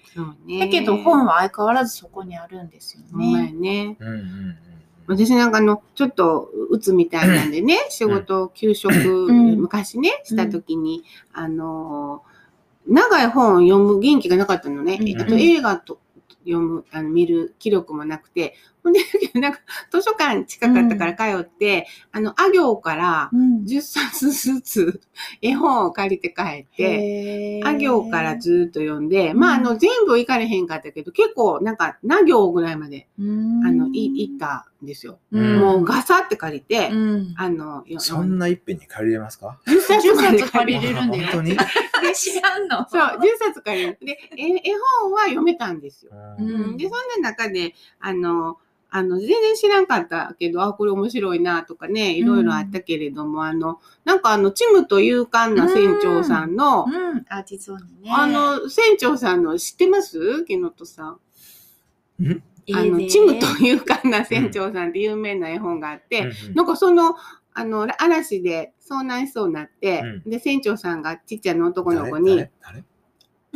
[0.59, 3.53] だけど本は相変わらずそこにあるんですよね。
[3.53, 3.96] ね。
[4.01, 4.59] うんうんうん
[5.09, 14.99] 私なんかあの、ちょっと、うつみたいなんでね、仕事、休職、ん昔ね、した時に、あのー、長い本を読む元気がなかったのね。
[15.01, 15.99] うんあと映画と
[16.44, 19.00] 読む、あの、見る気力もなくて、ほんで、
[19.34, 19.60] なんか、
[19.90, 23.64] 図書館近かったから通って、あの、あ行からうん。
[23.64, 25.00] 10冊ずつ
[25.42, 27.66] 絵本を借りて帰って、へー。
[27.66, 29.38] あ行からずっと読んで、うん。
[29.38, 33.64] まあ、あの、全部行かれへんかったけど、結構、なんか、な行ぐらいまで、うん。
[33.64, 35.18] あの、い行ったんですよ。
[35.32, 35.58] うん。
[35.58, 37.34] もうガサって借りて、うん。
[37.36, 41.56] あの、よそんないっぺんに借りれますか？10冊まで10冊借りれるんだよ本当に？
[42.14, 42.88] 知らんの？
[42.88, 43.98] そう、10冊借りる。
[44.00, 44.60] で、え絵
[45.02, 46.12] 本は読めたんですよ。
[46.38, 48.58] ううんん、で、そんな中で、あの、
[48.91, 58.11] あの、全然知らんかったけど、あ、これ面白いなとかね、いろいろあったけれども、あの、なんかあの、チムと勇敢な船長さんの、うん、アーティゾーにね。
[58.11, 60.45] あの、船長さんの知ってます？
[60.47, 61.18] 木本さん。
[62.20, 67.14] あの、チムと勇敢な船長さんって有名な絵本があって、うんなんかその、
[67.55, 72.22] あの、嵐で遭難しそうになって、うで、船長さんがちっちゃな男の子誰？
[72.22, 72.51] に、誰？
[72.62, 72.84] 誰？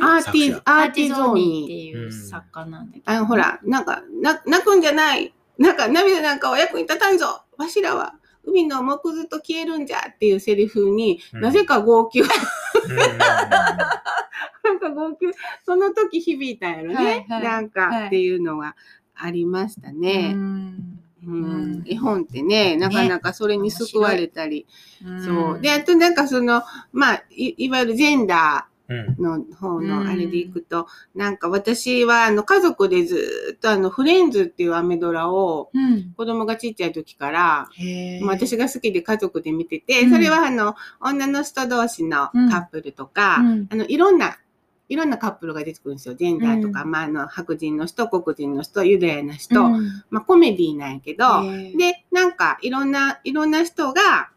[0.01, 3.05] アーティアアーティゾーニーってニいう作家なんだけど。
[3.11, 5.35] あの、ほら、なんか、な、泣くんじゃない。
[5.59, 7.43] なんか、涙なんかは役に立たんぞ。
[7.59, 8.15] わしらは、
[8.45, 11.41] 海の木図と消えるんじゃっていうセリフに、うん。
[11.43, 12.29] なぜか号泣、う ん
[14.65, 15.27] なんか号泣、
[15.65, 16.95] その時響いたんやろね。
[16.95, 17.43] はいはい。
[17.45, 18.75] なんか、はいっていうのが
[19.15, 20.33] ありましたね。
[20.35, 20.99] うん。
[21.27, 21.45] うん。
[21.45, 21.47] う
[21.79, 21.83] ん。
[21.87, 24.67] 絵本ってね、なかなかそれに救われたり。
[25.05, 25.25] うん。
[25.25, 25.61] そう。
[25.61, 26.63] で、あとなんかその、
[26.93, 28.72] まあ、いいわゆるジェンダうんー
[29.19, 29.89] の方うん。
[29.89, 36.13] のあれでいくと、なんか私はあの家族でずっとあのフレンズっていうアメドラをうん。
[36.17, 38.25] 子供がちっちゃい時から、へー。
[38.25, 40.11] まあ私が好きで家族で見てて、うん。
[40.11, 43.69] それはあの女の人同士のカップルとか、うん。
[43.71, 44.39] あのいろんな、
[44.89, 46.15] いろんなカップルが出てくるんですよ。
[46.15, 50.05] ジェンダーとか、うまああの白人の人、黒人の人、ユダヤの人、うん。
[50.11, 51.43] まあコメディなんやけど、
[51.79, 54.32] で、なんか、いろんな、いろんな人が、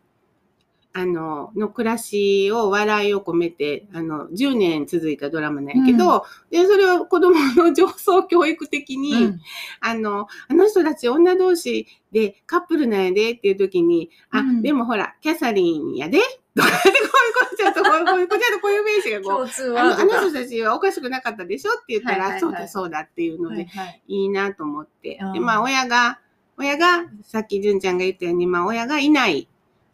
[0.98, 9.42] あの、の暮らしを笑いを込めて、あの、10年続いたドラマなんやけど、で、それを子供の上層教育的に、うん。
[9.82, 14.62] あの、あの人たち女同士でカップルなんやでっていう時に、あ、うん。
[14.62, 16.20] でもほら、キャサリンやで
[16.56, 19.22] とかこういうこと、ちょっとこういう、こういう、こういうこういう名詞が。
[19.22, 22.40] こう、あの、あの人たちはおかしくなかったでしょって言ったら、はいはいはい。
[22.40, 24.02] そうだそうだっていうので、はいはい。
[24.08, 25.20] いいなと思って。
[25.34, 26.22] で、まあ、親が、
[26.58, 29.50] 親が、さっき純ちゃんが言ったように、まあ、親がいない、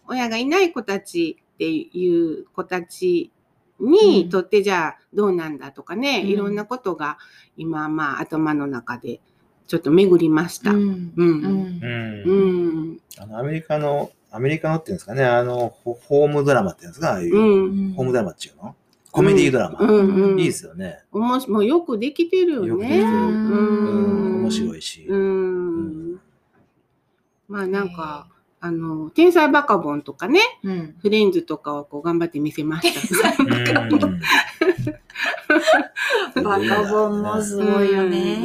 [0.07, 3.31] 親がいない子たちっていう子たち
[3.79, 7.17] にとって、じゃあ、どうなんだとかね、うんいろんなことが、
[7.57, 9.19] 今、まあ、頭の中で、
[9.67, 10.71] ちょっと巡りました。
[10.71, 10.81] ううん。
[10.81, 10.91] んう。
[11.17, 12.33] うんんう
[12.93, 12.99] ん。
[13.17, 17.93] あのアメリカの、アメリカのっていうんですかね、あの、ホホームドラマっていうんですか、ああいう、うん。
[17.93, 18.75] ホームドラマっていうの？
[19.11, 19.79] コメディードラマ。
[19.79, 20.31] うん。
[20.31, 20.39] うん。
[20.39, 20.99] いいですよね。
[21.11, 22.67] おもしもうよくできてるよね。
[22.67, 24.41] よくできてるううん、ん。
[24.43, 25.05] 面白いし。
[25.07, 25.13] う。
[25.13, 26.21] うん
[27.49, 28.27] まあなんか、
[28.63, 33.43] あの、天才バカボンとかね、うんフレンズとかをこう頑張って見せました。
[33.43, 34.21] うん
[36.43, 38.37] バカボンもすごいようね。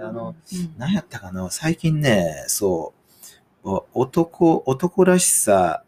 [0.00, 2.92] あのうん何やったかな最近ね、そ
[3.64, 5.84] う、お男、男らしさ、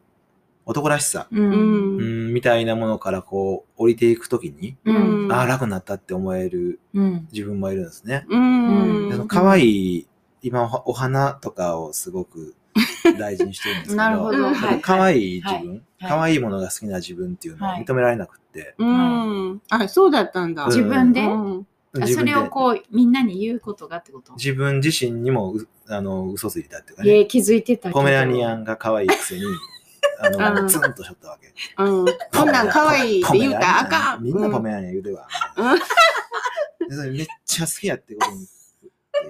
[0.64, 1.50] 男らしさ、ううん。
[1.50, 2.30] ううん。
[2.30, 4.92] ん、みたいなものからこう、降りていくときに、う
[5.26, 8.24] んああ、楽になったって思えるうん自分もいるんですね。
[8.28, 9.26] うん。
[9.26, 10.06] 可愛い、
[10.42, 12.54] 今おお花とかをすごく
[13.18, 14.38] 大事にしてるんですけど、なるほど。
[14.38, 14.54] うん。
[14.54, 15.82] はい可愛い自分、はい。
[16.08, 19.62] 可愛いものが好きな自分っていうのを認められなくって、うん。
[19.68, 20.66] あ、そうだったんだ。
[20.66, 21.22] 自分で？
[21.22, 21.66] うん。
[21.94, 22.32] あそ自分で。
[22.32, 24.32] れをこうみんなに言うことがってこと？
[24.34, 29.42] 自分自身にもうあの嘘ついたっていうかね、気づいてたポメラニアンが可愛いくせに、
[30.20, 30.68] あの、うん。
[30.68, 31.52] ツンとしとったわけ。
[31.78, 32.06] うん。
[32.32, 34.22] こんなん可愛いって言うたらあかん。
[34.22, 34.62] みんなポうん。
[34.62, 35.28] メラニアン言うては。
[37.12, 38.46] めっちゃ好きやってことに。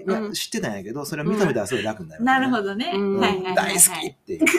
[0.06, 0.32] いやうん。
[0.32, 3.18] 知ってたんやけど、それを認めたらすごい楽になる、なるほどね、うん。
[3.18, 3.54] はいはいはいはい。
[3.54, 4.40] 大好きっていう。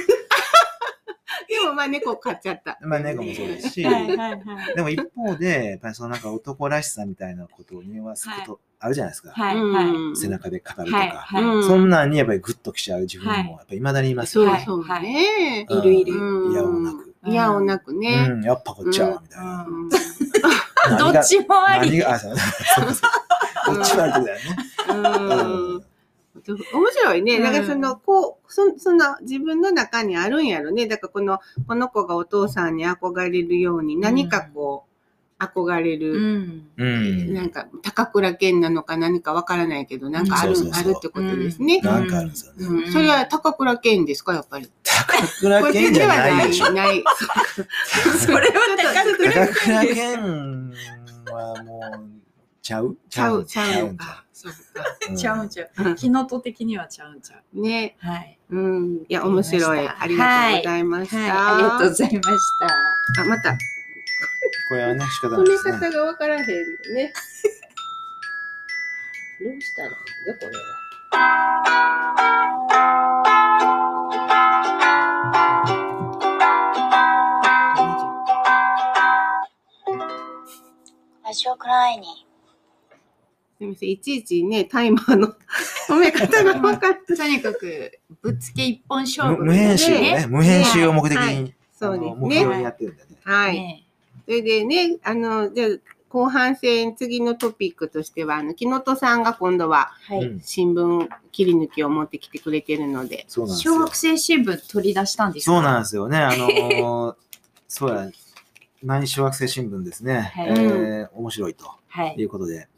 [1.50, 2.78] でもまあ猫飼っちゃった。
[2.82, 4.76] まあ猫もそうですし、はいはいはい。
[4.76, 9.32] でも一方で、やっぱりそのなんか男らしさみたいなことを匂わすことあるじゃないですか。
[9.32, 9.74] はいうん。
[9.74, 10.98] はい背中で語るとか。
[10.98, 11.44] はいはい。
[11.44, 11.64] うん。
[11.64, 14.64] そんなんにやっぱりグッときちゃう自分もやっぱり未だにいますよね。
[14.66, 15.66] そうそうね。
[15.70, 15.82] うんい。
[15.82, 16.14] るいる。
[16.14, 16.52] うん。
[16.52, 17.14] 嫌をなく。
[17.26, 18.28] いやおなくね。
[18.32, 19.66] うん、やっぱこっちやわ、みたいな。
[21.14, 21.92] どっちもあり。
[21.92, 23.08] 何が、あ、そうそうそ
[23.72, 23.76] う。
[23.76, 24.34] どっちもありだよね。
[24.90, 25.84] うん。
[26.46, 27.40] 面白いね。
[27.40, 30.88] だからその、こう、そその自分の中にあるんやろね。
[30.88, 34.94] だからこの、この子がお父さんに憧れるように何かこう、
[35.44, 36.68] 憧れうる、ん。
[36.78, 37.34] うん。
[37.34, 41.82] なんか高倉健なのか何かわからないけど、なんかある、あるってことですね。
[41.82, 42.66] なんかあるんですよね。
[42.66, 42.92] うん。
[42.92, 44.72] それは高倉健ですか、やっぱり？
[44.84, 46.72] 高倉健じゃないでしょ。
[46.72, 47.04] ない。
[48.20, 48.44] それは
[48.78, 50.74] 高倉高倉健
[51.26, 52.00] はもう、
[52.62, 52.98] ちゃう？
[53.10, 53.46] ちゃう。
[53.46, 54.23] ちゃうんちゃう？
[54.52, 55.70] そうちゃうんちゃう。
[55.84, 57.62] うんキノト的にはちゃうんちゃう。
[57.62, 57.96] ね。
[58.00, 58.38] はい。
[58.50, 58.96] うん。
[58.98, 59.88] いや、面白い。
[59.88, 61.18] ありがとうございました。
[61.18, 61.30] はい。
[61.30, 62.24] ありがとうございまし
[62.60, 63.22] た。
[63.22, 63.52] あ、また、
[64.70, 65.72] これはね、仕方ないですね。
[65.74, 67.14] 方がわからへんね。
[69.42, 69.96] どうしたらいいん
[70.28, 70.64] だ、これは。
[81.26, 82.23] ラジオクライニ
[83.64, 83.90] すみません。
[83.90, 85.28] いちいちね、タイマーの
[85.90, 87.18] 止め方がわからない。
[87.18, 89.44] とにかく、ぶっつけ一本勝負。
[89.44, 92.36] 無無編集をね、無編集を目的はいに、そうですね。
[92.36, 93.10] 標にやってるんだね。
[93.24, 93.54] はい。
[93.56, 93.84] ね
[94.26, 95.70] それでね、あの、じゃあ
[96.10, 99.92] 後半戦、次のトピックとしては、あの、木本さんが今度は
[100.44, 103.96] 新聞切り抜きを持ってきてくれてるので、そうなんですよ小学。
[103.96, 105.52] 生新聞取り出したんですか？
[105.54, 106.18] そうなんですよね。
[106.20, 107.16] あのー
[107.68, 108.10] そうや、
[108.84, 110.32] 何小学生新聞ですね。
[110.36, 112.24] はいえー面白いとはいい。
[112.26, 112.73] うことで、えー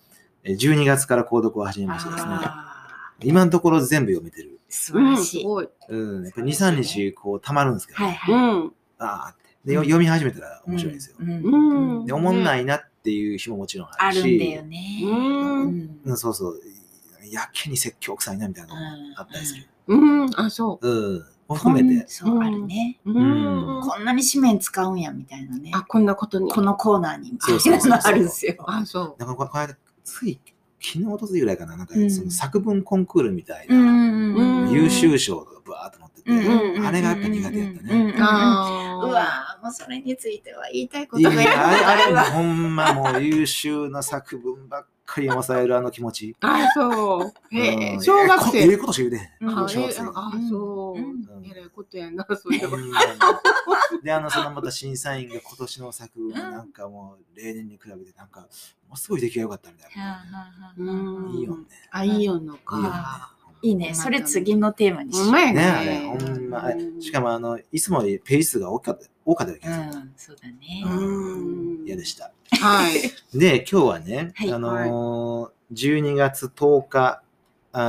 [0.46, 2.32] 12月から購読を始めましてですね。
[2.34, 2.72] あ
[3.24, 4.50] 今のところ全部読めてる。
[4.50, 5.42] ー素うん、晴らしい。
[5.42, 5.70] すごい。
[5.90, 8.58] うん、やっぱり2、3日こう溜まるんですけど、はいうはい。
[8.66, 8.72] ん。
[9.00, 11.16] あーってでよ読み始めたら面白いですよ。
[11.20, 15.02] うんうんで、おもんないなっていう日ももちろんああるし、るんだよね。
[15.04, 15.08] う。
[15.08, 16.60] うんんうん、そうそう、
[17.32, 18.88] やけに説教臭いなみたいなのも
[19.18, 19.68] あったりする。
[19.88, 23.00] うん、あ、そうん、を含めて、そう、あるね。
[23.06, 23.12] う。
[23.12, 25.72] んこんなに紙面使うんやみたいなね。
[25.74, 26.52] あ、こんなことに。
[26.52, 28.56] このコーナーにそうそうそう あるんですよ。
[28.68, 29.16] あ、そう。
[29.18, 29.76] だからここの間、
[30.06, 30.40] つい
[30.80, 32.12] 昨日、おとついぐらいかな、なんかうん。
[32.12, 38.14] その作文コンクールみたいな、んうん優秀賞がブワーっと載ってて、うんあれがやっぱ苦手やったね。
[38.16, 38.22] う
[39.08, 42.32] わーもうそれについては言いたいことがいっぱいあれあれもあるわ。
[42.32, 46.36] ほんまもう優秀な作文ばっかり読まされるあの気持ち。
[46.42, 47.56] あ、そう。
[47.56, 48.58] へえ、うん小学生。
[48.60, 49.20] ええことし言うで。
[49.42, 51.46] うんあ、そううん。
[51.46, 52.74] えらいことやな、それは。
[52.74, 52.92] うん
[54.04, 58.42] で、あの、そのまた審査員が今年の作なんかもう例年に比べてなんか、
[58.88, 60.54] もうすごい出来が良かったみたいな。
[60.78, 61.64] うんいいよね。
[61.92, 63.35] あ、いいよのか。
[63.66, 63.96] いいね。
[63.96, 65.28] それ次のテーマにしよう。
[65.30, 66.18] うまいねあれ、ね。
[66.20, 66.70] ほんま。
[66.70, 70.02] うんしかも、あの、いつもよりページ数が多かった、多かったような気がする。
[70.02, 70.84] うん、そうだね。
[70.86, 72.32] うん嫌でした。
[72.60, 72.94] はい。
[73.38, 77.24] で、今日はね、はいあのー12月10日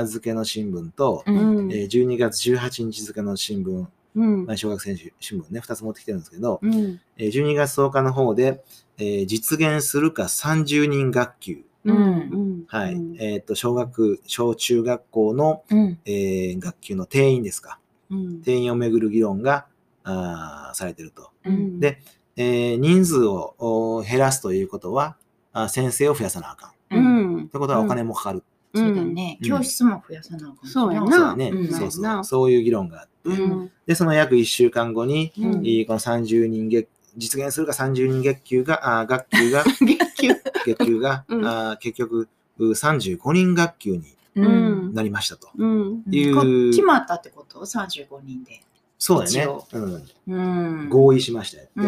[0.06, 8.64] 付の新聞と、えー12月18日付の新聞、うんまあ小学生新聞ね、2つ持ってきてるんですけど、うんえー12月10日の方で、
[8.96, 11.65] えー実現するか30人学級。
[11.92, 12.94] うんはい。
[12.94, 15.98] うんえっ、と、小学、小中学校の、うん。
[16.04, 17.78] えー学級の定員ですか。
[18.10, 19.66] うん定員をめぐる議論が、
[20.04, 21.30] あーされてると。
[21.44, 22.00] うんで
[22.36, 25.16] えー人数をお減らすということは、
[25.52, 26.96] あ先生を増やさなあかん。
[26.96, 27.36] ううん。
[27.44, 28.42] んということはお金もかかる。
[28.74, 29.38] そうだね。
[29.40, 32.24] うん教室も増やさなあかんしそうやなね、うんそうそなう。
[32.24, 33.30] そういう議論があって。
[33.30, 39.98] うんで、その約1週間後に、この30人月、実現するか30人月給が、あー学級が、 月
[40.28, 44.02] 給月給が、 うんあー結局、う35人学級に
[44.36, 44.94] うん。
[44.94, 45.48] なりましたと。
[45.56, 48.60] うんいうこ決まったってこと ?35 人で。
[48.98, 50.04] そうだよね。
[50.26, 50.34] うん。
[50.38, 50.88] うん。
[50.88, 51.72] 合意しましたよって。
[51.80, 51.86] う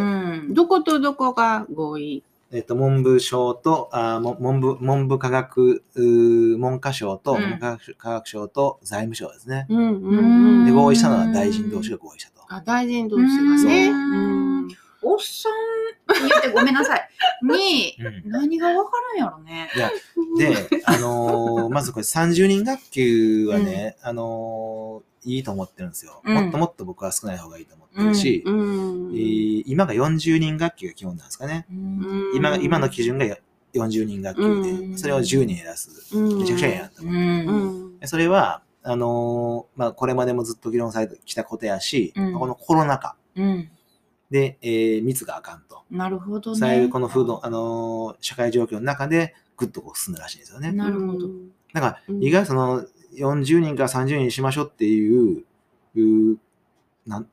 [0.51, 0.55] ん。
[0.55, 2.23] どことどこが合意？
[2.51, 9.67] えっと、文部省と、あ文部、文部科学、文科省と、うん文部科学科学省と財務省ですね。
[9.69, 12.47] うんうんで、合意したのは大臣同士が合意したと。
[12.49, 13.31] あ、大臣同士が
[13.65, 13.93] ね。
[15.03, 15.53] おっさん
[16.15, 17.09] 言ってごめんなさい。
[17.43, 19.71] に、うん何がわかるんやろね。
[19.75, 19.91] いや、
[20.39, 31.67] で、あのー まずこれ30人学級はね、あのーいいと思ってるんですよ、うんもっともっと僕は少ない方がいいと思ってるし、うんえー今が40人学級が基本なんですかね。
[31.71, 33.27] うん今が今の基準が
[33.75, 36.17] 40人学級で、うんそれを10人減らす。
[36.17, 37.19] うんめちゃくちゃええやんと思って。
[37.19, 37.53] う
[37.95, 43.71] んでそれは、あのーまあ、これまでもずっと議論されてきたことやし、うんこのコロナ禍うん。
[44.31, 45.83] で、えー密があかんと。
[45.91, 46.59] なるほどね。
[46.59, 50.73] そういうこの風土、あのー社会状況の中でぐっとこう進んだらしいんですよね。
[50.73, 51.29] なるほど。
[51.73, 52.85] だから、うん意外とその
[53.17, 55.45] 40人から30人にしましょうっていう、
[55.97, 56.39] いう
[57.07, 57.27] なん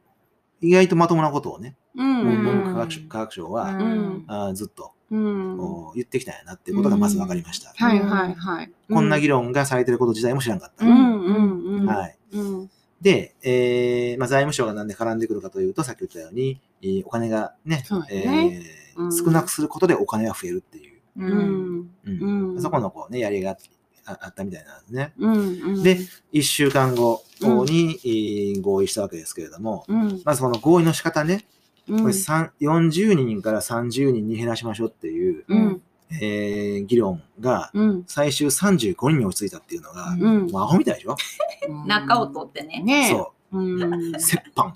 [0.62, 5.58] 意外とまともなことをね、うん文うん部科学省科学省は、うんあーずっと、うん
[5.96, 7.72] 言ってきたんやなっていうことがまず分かりました。
[7.76, 8.72] はいはいはい。
[8.90, 10.86] こんな議論がされてること自体も知らんかった。
[10.86, 11.86] うんうんうん。
[11.86, 12.18] はい。
[12.32, 12.70] うん
[13.02, 18.62] で、えーまあ、財務省がなんで絡んでくるかというと、さっき言ったように、えーお金がね、そうやえね。
[18.98, 19.16] ーうん。
[19.16, 21.26] 少なくすることでお金が増えるっていう、う。
[21.26, 21.80] うん。
[21.80, 22.54] んうん。
[22.56, 22.62] うん。
[22.62, 23.58] そこのこう、ね、やりが
[24.06, 25.14] ああったみたいなんですね。
[25.18, 25.84] うんうん。
[25.84, 25.98] で、
[26.34, 30.22] 1週間後に、えー合意したわけですけれども、うん。
[30.24, 31.46] まずこの合意の仕方ね、
[31.88, 32.00] うん。
[32.02, 35.82] これ3 40人から30人に減らしましょうっていう、うん
[36.12, 41.16] えー議論がうん最終35人に落ち着いたっていうのが、うんもうアホみたいでしょ、
[41.88, 42.82] 中を取ってね。
[42.84, 43.82] ねそうん。
[43.82, 44.18] う、折
[44.56, 44.74] 半。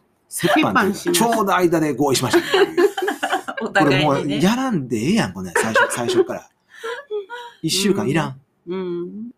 [0.56, 2.90] 折半っていうちょうど間で合意しました っていう。
[3.62, 4.32] おこれもう。
[4.32, 6.50] やらんでええやん、これ、最初最初から。
[7.64, 8.42] 1週間いらん。
[8.68, 9.32] うん。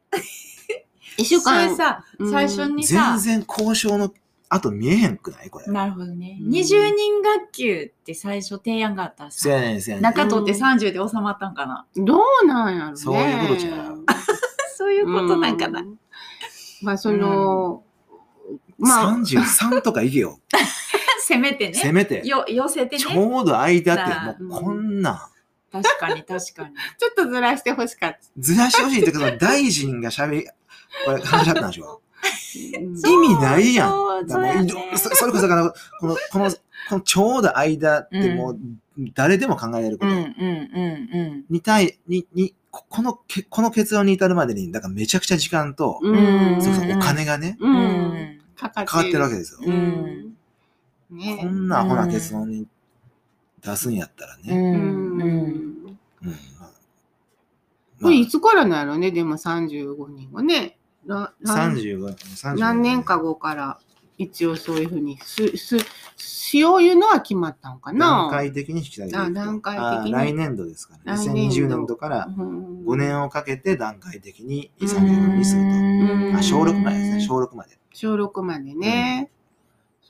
[1.18, 1.76] 一週それ間。
[1.76, 4.14] さ、うん最初にさ全、然交渉の
[4.54, 5.50] 後見えへんくない？
[5.50, 5.68] これ。
[5.72, 6.38] なるほどね。
[6.42, 10.04] うん20人学級って最初提案があったらさ、せやねんせやねん。
[10.04, 11.86] 中取って30で収まったんかな？
[11.96, 12.98] どうなんやろね。
[12.98, 14.06] そういうことじゃん
[14.76, 15.82] そういうことなんかな？
[15.82, 15.98] う
[16.84, 17.84] まあ、その、
[18.80, 20.40] まあ、33とかいけよ。
[21.24, 21.74] せめてね。
[21.76, 22.28] せめて。
[22.28, 23.16] よ、寄せてちね。
[23.18, 25.20] ょうど間ってもうこんなん。
[25.72, 26.76] 確かに確かに。
[27.00, 28.18] ちょっとずらしてほしかった。
[28.38, 30.48] ずらしてほしいってことは、大臣が喋り、
[31.06, 31.86] これ話し合ったんでしょ？
[31.86, 32.02] うんそう
[32.54, 33.92] 意味ないやん。
[34.28, 36.52] それこそだから、この、この、
[36.90, 38.60] このちょうど間ってもう、
[39.14, 40.12] 誰でも考えれること。
[40.12, 46.62] うんうんうんに対、に、に、ここのけ、この結論に至るまでに、だからめちゃくちゃ時間と、ううんん。
[46.62, 47.58] そうそうお金がね。
[48.56, 49.60] かかかかってるわけですよ。
[49.60, 49.66] こ
[51.16, 52.68] ねんなアホな結論に
[53.62, 54.44] 出すんやったらね。
[54.48, 54.74] うん。
[54.74, 55.22] うん。
[55.22, 55.26] うん。
[56.24, 56.32] うん。
[56.60, 56.72] まあ
[58.02, 60.78] これいつからなんやろね、でも35人はね。
[61.06, 63.80] らら35、35何年か後から
[64.18, 65.78] 一応そういうふうにす、す、
[66.16, 68.30] しよういうのは決まったんかな。
[68.30, 76.38] 段階的に引き下げあ段階的にあ来年度ですから、来年度2020年度からうん5年をかけて段階的にうん35にするうんと。
[76.38, 77.78] あ、小6までですね、小6まで。
[77.94, 79.30] 小6までね。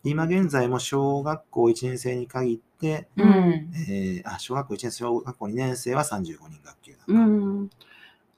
[0.04, 3.72] 今現在も小学校1年生に限って、うん。
[3.88, 6.20] えーあ小学校1年生、小学校2年生は35
[6.50, 6.98] 人学級だ。
[7.08, 7.70] うん。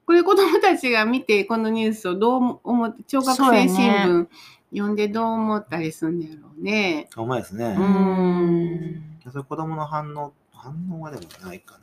[0.06, 4.28] これ子供たちが見て、このニュースをどう思って、小学生新聞
[4.72, 7.08] 読んでどう思ったりするんだろうね。
[7.16, 7.76] お前ですね。
[7.78, 11.80] うんそれ子供の反応、反応はでもないか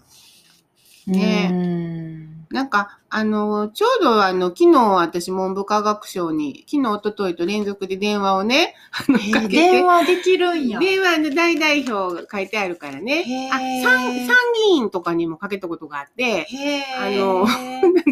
[1.06, 1.12] な。
[1.12, 8.76] ねなんか、あの、ちょうどあの、昨日私文部科学省に、昨日、一昨日と連続で電話をね、
[9.08, 9.54] あの、えーかけて。
[9.56, 10.78] 電話できるんや。
[10.78, 13.50] 電話の大代表が書いてあるからね。
[13.52, 14.36] あ、参参
[14.70, 17.46] 議院とかにもかけたことがあって、へあの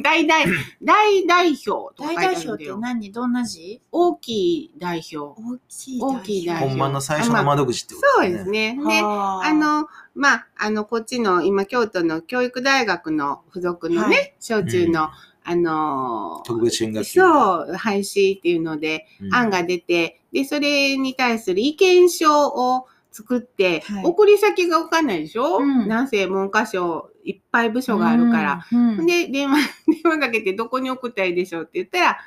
[0.03, 0.47] 大 代、
[0.83, 2.77] 大代表とか書いてあ大代表って。
[2.77, 3.13] 何？
[3.13, 3.81] どんな字？
[3.93, 5.41] 大きい代表。
[5.41, 8.51] 大きい大きい代表ほんまの最初の窓口ってことそうです。
[8.51, 8.77] ね。
[8.77, 9.87] で、はあの、
[10.19, 15.09] まあ、あの、こっちの、今、京都の教育大学の付属のね、はい小中の、うん
[15.51, 17.21] あの、特別支援学級。
[17.21, 28.67] そう、廃止っていうので、うん案が出て、で、それに対する意見書を作って、はい送り先がわかんないでしょ、うんなんせ文科省いっぱい部署があるから。。
[28.71, 29.57] うんで、電話、
[29.89, 32.19] 電話かけてどこに送ったらいいでしょうって言ったら、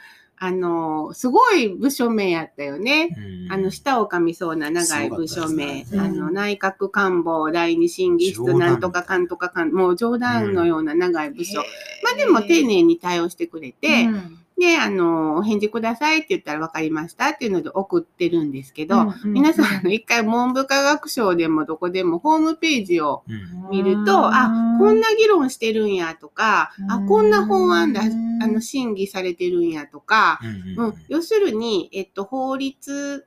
[0.43, 3.15] あの、すごい部署名やったよね。
[3.15, 3.53] うん。
[3.53, 5.83] あの、舌を噛みそうな長い部署名。
[5.83, 5.85] ね。
[5.93, 11.59] あの、内閣官房第二審議室なんとかかんとかかん、もう冗談のような長い部署。
[12.03, 23.69] まあでも丁寧に対応してくれて、うんで、あの、お返事くださいって言ったら分かりましたっていうので送ってるんですけど、うんうん皆さん、あの、一回文部科学省でもどこでもホームページをうん。
[23.71, 30.39] 見ると、あ、こんな議論してるんやとか、あ、こんな法案だ、うんあの、審議されてるんやとか、
[30.77, 30.85] うん。
[30.85, 33.25] うん、要するに、えっと、法律、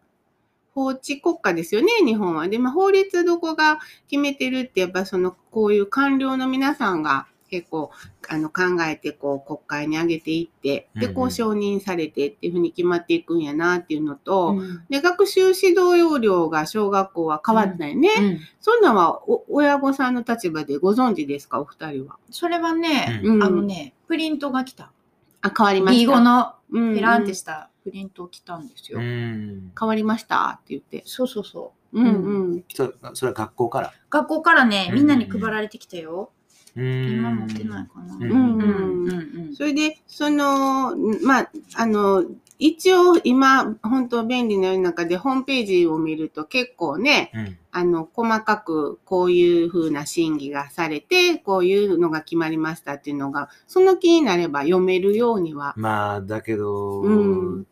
[0.72, 2.46] 法治国家ですよね、日本は。
[2.46, 7.90] で、まあ、法律どこが決めてるって、やっぱその、こういう官僚の皆さんが結構、
[8.28, 18.08] あの、考えて、こう、国会に上げていって、で、こうんううん承認されてっていうふうに決まっていくんやなっていうのと、うんで、学習指導要領が小学校は変わったよね。
[18.18, 22.16] うんそんなんはお、親御さんの立場でご存知ですか、お二人は。
[22.30, 24.90] それはね、うんあのね、プリントが来た。
[25.42, 26.12] あ、変わりました。
[26.12, 28.98] B5 のうんペランってしたプリント来たんですよ。
[28.98, 31.02] うん変わりましたって言って。
[31.04, 32.00] そうそうそう。
[32.00, 32.64] うんうん。
[32.74, 33.92] それそれは学校から？
[34.10, 36.30] 学校からね、うんみんなに配られてきたよ。
[36.76, 38.14] 今今持ってないかな。
[38.14, 42.24] うんうんうんそれで、その、まあ、あの、
[42.58, 55.74] 一応今、本当便利な世の中でホームページを見ると結構ね、うんあの、細かくこういう風な審議がされて、こういうのが決まりましたっていうのが、その気になれば読めるようには。
[55.76, 57.12] まあ、だけど、う
[57.60, 57.66] ん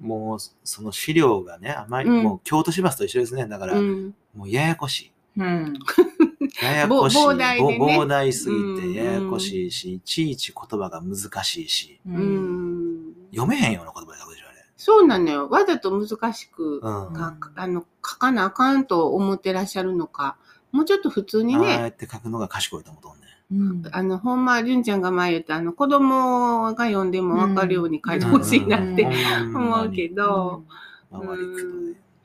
[0.00, 3.46] もう、その資料がね、あまり、うんもう京都市バスと一緒ですね。
[3.46, 4.14] だから、うん。
[4.34, 5.12] もうややこしい。
[5.36, 5.74] うん。
[6.62, 7.16] ややこしい。
[7.16, 12.00] ぼ膨大でねぼ膨大すぎうんてややこしいし、いちいち言葉が難しいし。
[12.06, 14.64] 読めへんような言葉で書くでしょ、あれ。
[14.76, 15.48] そうなのよ。
[15.48, 17.12] わざと難しくうん。
[17.14, 20.36] かあの書かなあかんと思ってらっしゃるのか、
[20.72, 23.12] もうちょっと普通にああね、やって書くのが賢いと思うね。
[23.50, 30.64] うんあの、ほんま、りゅんちゃんが前言った、あの、子供が読んでもわかるように書いてほしいなってうん思うけど、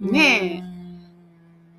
[0.02, 0.66] ね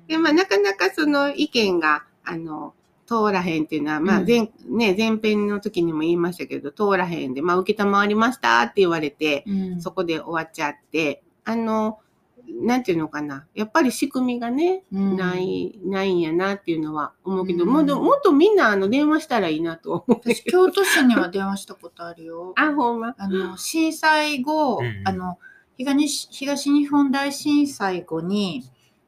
[0.07, 0.13] え。
[0.13, 2.73] で、まあ、なかなかその意見が、あの、
[3.05, 11.99] 通らへんっていうのは、まあ、うん前、ね、前編の時にも言いましたけど、通らへんで、まあ、受けたまわりましたって言われて、うんそこで終わっちゃって、あの、
[12.47, 13.47] なんていうのかな。
[13.55, 20.21] やっぱり仕組みがね、うんない、ないんやなっていうのは思うけど、うんもうでももっとみんなあの電話したらいいなと思う。
[20.23, 22.53] 私、京都市には電話したことあるよ。
[22.57, 23.15] あ、ほんま？
[23.17, 25.37] あの、震災後、うんあの、
[25.77, 28.63] 東東日本大震災後に、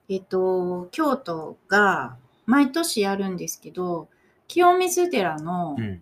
[0.10, 2.18] えっと、京都が
[2.48, 4.10] 毎年やるんですけど、
[4.48, 6.02] 清水寺の、うん。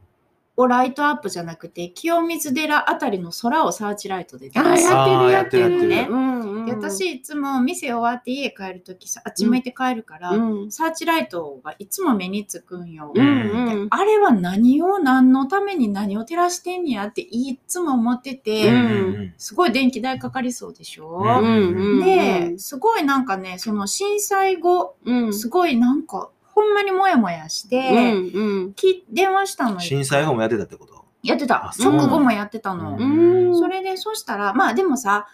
[0.57, 5.63] をライトアップじゃなくて、清水寺あたりの空をサーチライトで出あ、やってるやってる。
[5.63, 13.11] やってるうんうん、で私、いつも店終わって家帰るときさ、あっち向いて帰るから、うん、サーチライトがいつも目につくんよ。
[13.13, 13.87] うんうん。
[13.89, 19.33] あれは何を何のために何を照らしてんねやっていつも思ってて、うん。
[19.37, 22.05] すごい電気代かかりそうでしょ、うんうん。
[22.05, 28.73] で、すごいなんかね、その震災後、うん、すごいなんか、ほんまにモヤモヤして、うんうん。
[28.73, 29.79] き電話したのよ。
[29.81, 31.03] 震災後もやってたってこと？
[31.21, 31.67] やってた。
[31.67, 31.73] あ。
[31.73, 31.93] そう。
[31.93, 32.95] 直後もやってたの。
[32.97, 33.57] うん。
[33.59, 35.27] それで、そしたら、まあでもさ、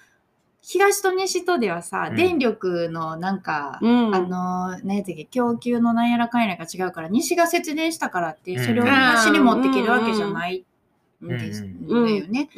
[0.64, 2.16] 東と西とではさ、うん。
[2.16, 10.66] 電力のなんか、うん、あの、何やったっけ、供給のなんやらかんやらが違うから、西が節電したからって、うんそれを東に持っていけるわけじゃない
[11.26, 12.50] んです、うんだよね。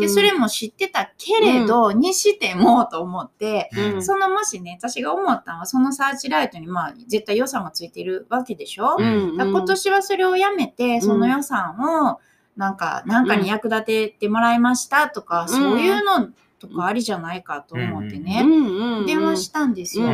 [0.00, 4.02] で、それも知ってたけれど、にしてもと思って、うん。
[4.02, 12.20] そのもしね、私が思ったのは、そのサーチライトに、まあ、絶対予算がついてるわけでしょ、今年はそれをやめて、その予算を、
[12.56, 20.08] なんか、なんかに役立ててもらいましたとか、そういうのとかありじゃないかと思ってうね、んうん、電話したんですよ。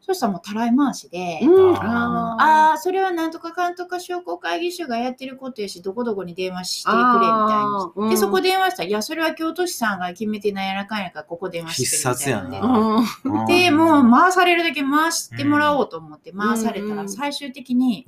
[0.00, 7.24] そしたらもうたらい回しで、うん、ああのああーそれはなんとかかんとか商工会議所がやってることやし、どこどこに電話してくれみたいに。
[7.24, 8.00] あー。
[8.00, 8.10] うん。
[8.10, 12.44] で、そこ電話したら、いや、それは京都市さんが決めてないやらかんやから、ここ電話して必殺やな。
[12.44, 13.46] みたいうん。
[13.46, 18.06] で、もう回されるだけ回してもらおうと思って回されたら、うん最終的に、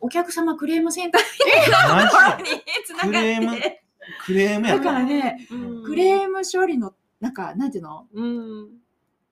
[0.00, 2.62] お客様クレームセンターに。
[2.84, 3.56] つながクレーム？
[3.56, 3.84] って、
[4.26, 5.84] クレームやだからね、うん。
[5.84, 6.92] クレーム処理の、
[7.22, 8.06] なんか、なんていうの？
[8.12, 8.68] うん。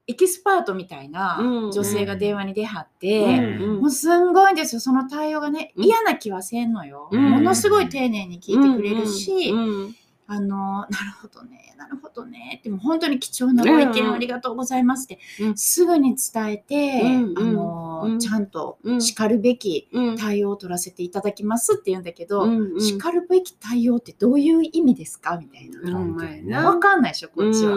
[0.07, 1.73] エキスパートみたいなうん。
[1.73, 3.81] 女性が電話に出はって、うん。
[3.81, 5.85] もうすんごいんですよ、その対応がね、うん。
[5.85, 7.09] 嫌な気はせんのよ。
[7.13, 7.31] うん。
[7.31, 9.57] ものすごい丁寧に聞いてくれるし、う
[9.89, 9.95] ん
[10.33, 10.89] あの、なる
[11.21, 15.57] ほどね、なるほどね、ってもう本当に貴重なご意見うんありがとうございますって、うん。
[15.57, 18.19] すぐに伝えて、うんあの、うん。
[18.21, 19.01] ちゃんとうん。
[19.03, 20.17] 然るべきうん。
[20.17, 22.47] 対応を取らせていただきますって言うんだけど、
[22.79, 25.99] 叱るべき対応ってどういう意味ですかみたいな。
[26.69, 26.79] わな。
[26.79, 27.75] かんないでしょ、こっちは。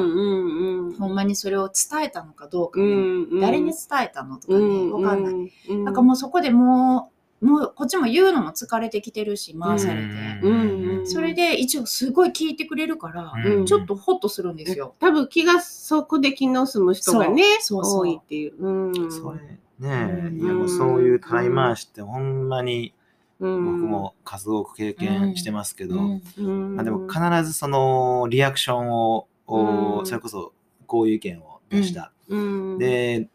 [0.99, 3.39] ほんまにそれを伝えたのかどうかうも、んうん。
[3.39, 4.91] 誰に伝えたのとかうね、ん。
[4.91, 5.51] わかんない。
[5.69, 5.83] うん。
[5.85, 7.09] なんかもうそこでも
[7.41, 10.07] う、もうこっちも言うのも疲れてきてるし、回されて。
[10.43, 13.65] うんうんそれで一応すごい聞いてくれるから、うん。
[13.65, 14.95] ちょっとホッとするんですよ。
[14.99, 17.83] 多分気がそこで気の済む人がねそう。
[17.85, 18.01] そうそう。
[18.01, 18.55] 多いっていう。
[18.57, 19.11] うん。
[19.11, 20.41] それねうん。
[20.41, 22.93] いやもうそういうたい回しってほんまに
[23.39, 23.65] うん。
[23.65, 26.21] 僕も数多く経験してますけど、うん。
[26.37, 26.75] うん。
[26.75, 30.05] まあ、でも必ずそのリアクションを、おうん。
[30.05, 30.53] それこそ
[30.87, 32.77] こういう意見を出した、うん。
[32.77, 33.27] で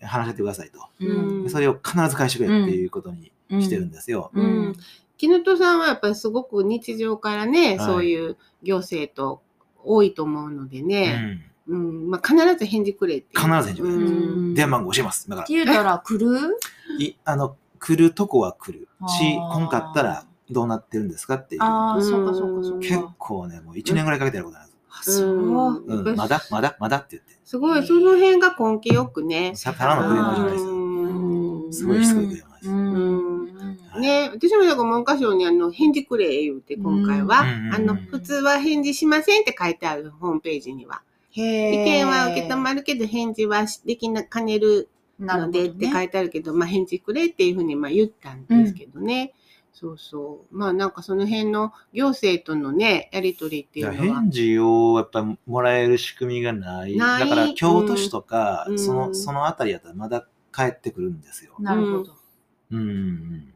[0.00, 1.42] 話し合ってくださいと、うん。
[1.44, 3.32] でそれを必ず返してくれっていうことに
[3.62, 4.30] してるんですよ。
[5.26, 9.42] ううんん木本さんはやっぱりすごく日常からね、はいそういう行政と
[9.84, 13.28] 多いと思うのでうね、んうんまあ、必ず返事くれって。
[13.38, 15.28] 必ず返事くれうん電話番号教えます。
[15.28, 16.32] だかって言うたら来る？
[16.40, 21.62] ら、いあの来るとこは来るし、来んかったらどうなってるんですかっていう。
[21.62, 23.14] ああ、うんそうかそうかそう結か。
[23.18, 24.78] 構ね、もう1年ぐらいかけてやることあるんです。
[24.90, 25.28] あそう。
[25.86, 27.38] うんうん、まだまだまだって言って。
[27.44, 29.52] すごい、その辺が根気よくね。
[29.54, 33.27] さただのクレームじゃないですすごいしつこいクレームです。
[33.94, 44.88] うんねね、私もだから文科省にあの返事くれ言うて今回は、うんあの普通は返事しませんって書いてあるホームページには、意意見は受け止まるけど返事はできなかねる
[45.20, 49.34] のでって書いてあるけど、まあ返事くれっていうふうにまあ言ったんですけどね。
[49.72, 50.56] そうそう。
[50.56, 54.20] まあなんかその辺の行政とのね、やりとりっていうのは。
[54.20, 56.96] 返事をやっぱもらえる仕組みがない。
[56.96, 61.54] ないだから京都市とか、うんそのうんそのあたりやったらまだ帰ってくるんですよ。
[61.60, 62.16] なるほど。
[62.72, 63.54] うんうんうん。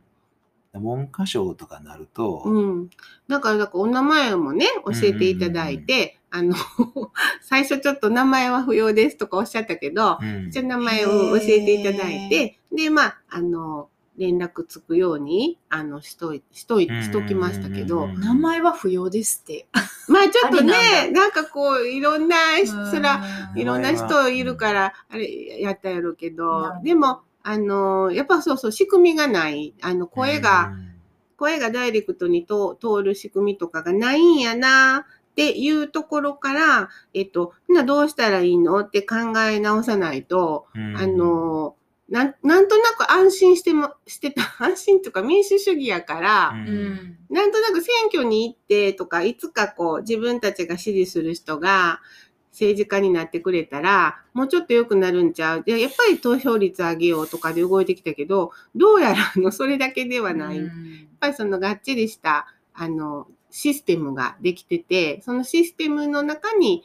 [0.78, 2.90] 文科省とかになると、うん。
[3.28, 6.54] だから、だからお名前もね、教えていただいて、あの、
[7.42, 10.50] 最初ちょっと名前は不要ですとかおっしゃったけど、うん。
[10.50, 19.66] じゃあ名前を教えていただいて、で、まあ、あの、連絡つくように、あの、しとい、しとい、しときましたけど、うん名前は不要ですって。
[20.08, 23.22] まあちょっとね、ななんかこう、いろんな、そら、
[23.54, 23.60] うん。
[23.60, 30.88] いろんな人いるから、あれ、やったやろうけどでも、あの、やっぱそうそう、仕組みがない、あの、声が、うん。
[31.36, 40.97] 声がダイレクトにと通る仕組みとかがないんやなっていうところから、えっと、などうしたらいいのって考え直さないと、うん。
[40.97, 41.74] あの、
[42.09, 46.53] なんなんとなく安心しても、してた、 安心とか民主主義やから。
[47.30, 52.01] なんとなく選挙に行ってとか、いつかこう自分たちが支持する人が
[52.53, 55.62] 政治家になってくれたら、もうちょっと良くなるんちゃう？
[55.64, 60.59] で、やっぱり投票率上げようとかで動いてきたけど、どうやらあのそれだけではない。
[60.59, 60.66] やっ
[61.18, 66.84] ぱりそのがっちりした、あの、システムができてて、そのシステムの中に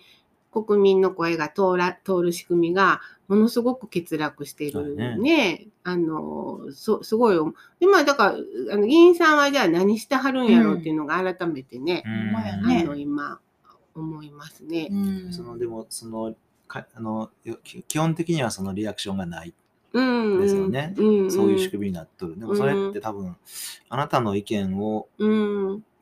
[0.51, 5.67] 国民の声が通ら通る仕組みがものすごく欠落してるそうだね。
[5.83, 7.35] あの、そ、すごい。
[7.79, 8.35] で、まあだか
[8.69, 13.39] ら、あの、議員さんはじゃあ何してはるんやろうっていうのが改めてね、うんあの、今、
[14.01, 14.87] 思いますね。
[14.91, 14.95] う
[15.29, 16.35] んそのでもその
[16.67, 17.29] かあの
[17.63, 19.53] き基本的にはそのリアクションがない、
[19.93, 20.41] うん。
[20.41, 21.31] ですよねうん。
[21.31, 23.35] そういう仕組みになっとるでもそれって多分、
[23.89, 25.07] あなたの意見を。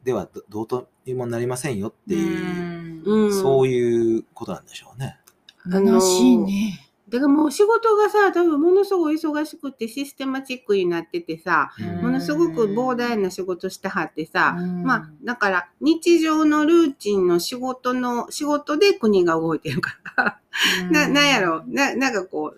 [0.03, 3.33] ではどどうとにもなりませんよっていう、うん。
[3.33, 5.17] そういうことなんでしょうね。
[5.67, 6.79] 悲しいね。
[7.07, 12.01] だからもう仕事がさ、多分ものすごい忙しくてシステマチックになっててさ、うん。
[12.01, 14.83] ものすごく膨大な仕事してはってさ、うん。
[14.83, 20.39] まあ、だから日常のルーチンの仕事の、仕事で国が動いてるから、
[20.89, 22.53] な、なんやろ、な、なんかこ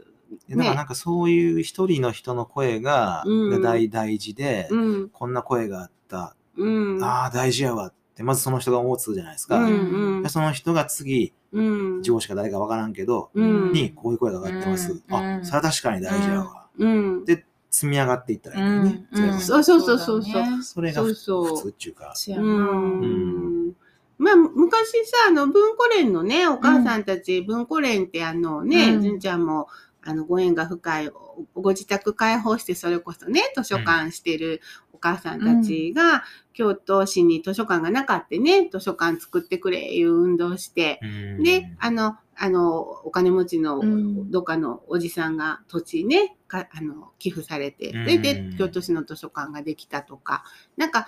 [0.48, 3.24] でだからなんかそういう一人の人の声が,、
[3.62, 9.60] 大大事で、う、うん、こんな声があった、うん、ああ大事やわってまずその人が思うつじゃないですか。
[9.60, 11.62] うん、うんで、その人が次う
[12.00, 14.92] ん、上司か誰かわからんけど、うん、にこういう声が上がってます。
[14.92, 16.68] うんあ、それは確かに大事やわ。
[16.78, 19.06] うん、で積み上がっていったらいいね。
[19.40, 21.32] そうそうそうそうそれが普通
[21.70, 22.14] っていうか。
[22.28, 22.42] う。
[22.42, 23.74] ん。
[24.18, 29.68] まあ、昔さ、あの、文庫連のね、お母さんたち、文庫連ってあのね、うん純ちゃんも、
[30.08, 34.62] あの、ご縁が深い、おご自宅開放して、それこそね、図書館してる
[34.94, 41.06] お母さんたちが、京都市に図書館がなかったね、図書館作ってくれ、いう運動して、う
[41.42, 41.44] ん。
[41.44, 44.32] で、あの、あの、お金持ちのうん。
[44.32, 48.06] どっかのおじさんが土地ね、かあの寄付されて、うん。
[48.06, 50.46] で、で、京都市の図書館ができたとか、
[50.78, 51.08] なんか、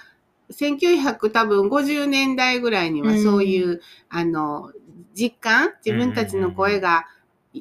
[0.51, 4.73] 1900多分50年代ぐらいにはそういう、あの、
[5.13, 7.05] 実感、自分たちの声が、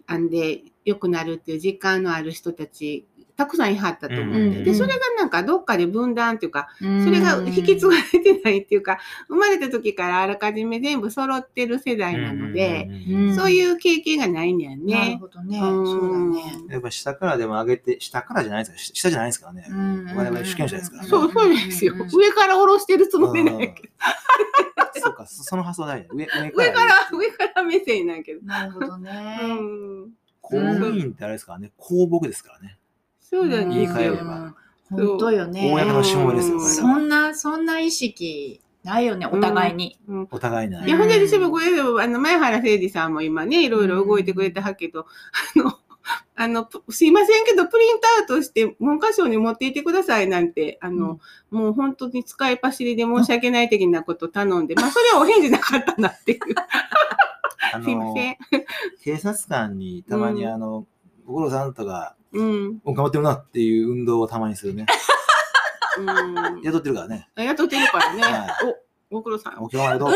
[0.07, 4.41] あんで良くなるっていう実感のある人たち、たくさんいはったと思って。
[4.41, 15.19] うんで、それがなんかどっかで分断っていうか、そそれが引き継がれてないっていうか、生まれた時からあらかじめ全部揃ってる世代なので、うんそういう経験がないんだよなるね。
[15.21, 15.61] ほどね。
[15.61, 16.65] うんそうだね。
[16.71, 18.79] やっぱ下からでも上げて、下からじゃないですか。
[18.79, 19.67] し下じゃないですからね。
[20.17, 21.95] 我々主権者ですからねそう、そうですよ。
[21.95, 23.89] 上から下ろしてるつもりなんやけど。
[25.01, 26.09] そうか、そその発想大事。
[26.13, 28.45] 上上上から、上から目線なんやけど。
[28.45, 29.39] なるほどね。
[29.43, 30.11] うん。
[30.49, 32.79] 公務員ってあれですからね、公僕ですからね。
[33.21, 34.17] そうだ言い換えれね。
[34.23, 34.55] ば
[34.91, 35.71] 本当よね。
[35.71, 36.61] 公の資本ですよ。
[36.61, 39.99] そんな、そんな意識ないよね、お互いに。
[40.09, 45.07] うんお互いないいや、ほんで、私もこれ、あの、前原誠二さんも今ね、いろいろ動いてくれたはけど、
[45.57, 45.79] あの、
[46.37, 51.21] あの、ぷすいませんけど、プリントアウトして文科省に持っていってくださいなんて、あの、
[51.51, 56.39] もう本当に使いっ走りで申し訳ない的なこと頼んで、まあ、それはお返事なかったなっていう。
[57.75, 58.37] あ すいまの、せん。
[59.03, 60.87] 警察官にたまにうんあの、
[61.27, 62.81] ご苦労さんとか、うん。
[62.85, 64.87] お頑張ってるなっていう運動をたまにするね。
[65.99, 66.61] うん。
[66.63, 67.29] 雇ってるからね。
[67.37, 68.47] 雇ってるからねは。
[69.11, 69.55] お、ご苦労さん。
[69.55, 70.11] お今日はどう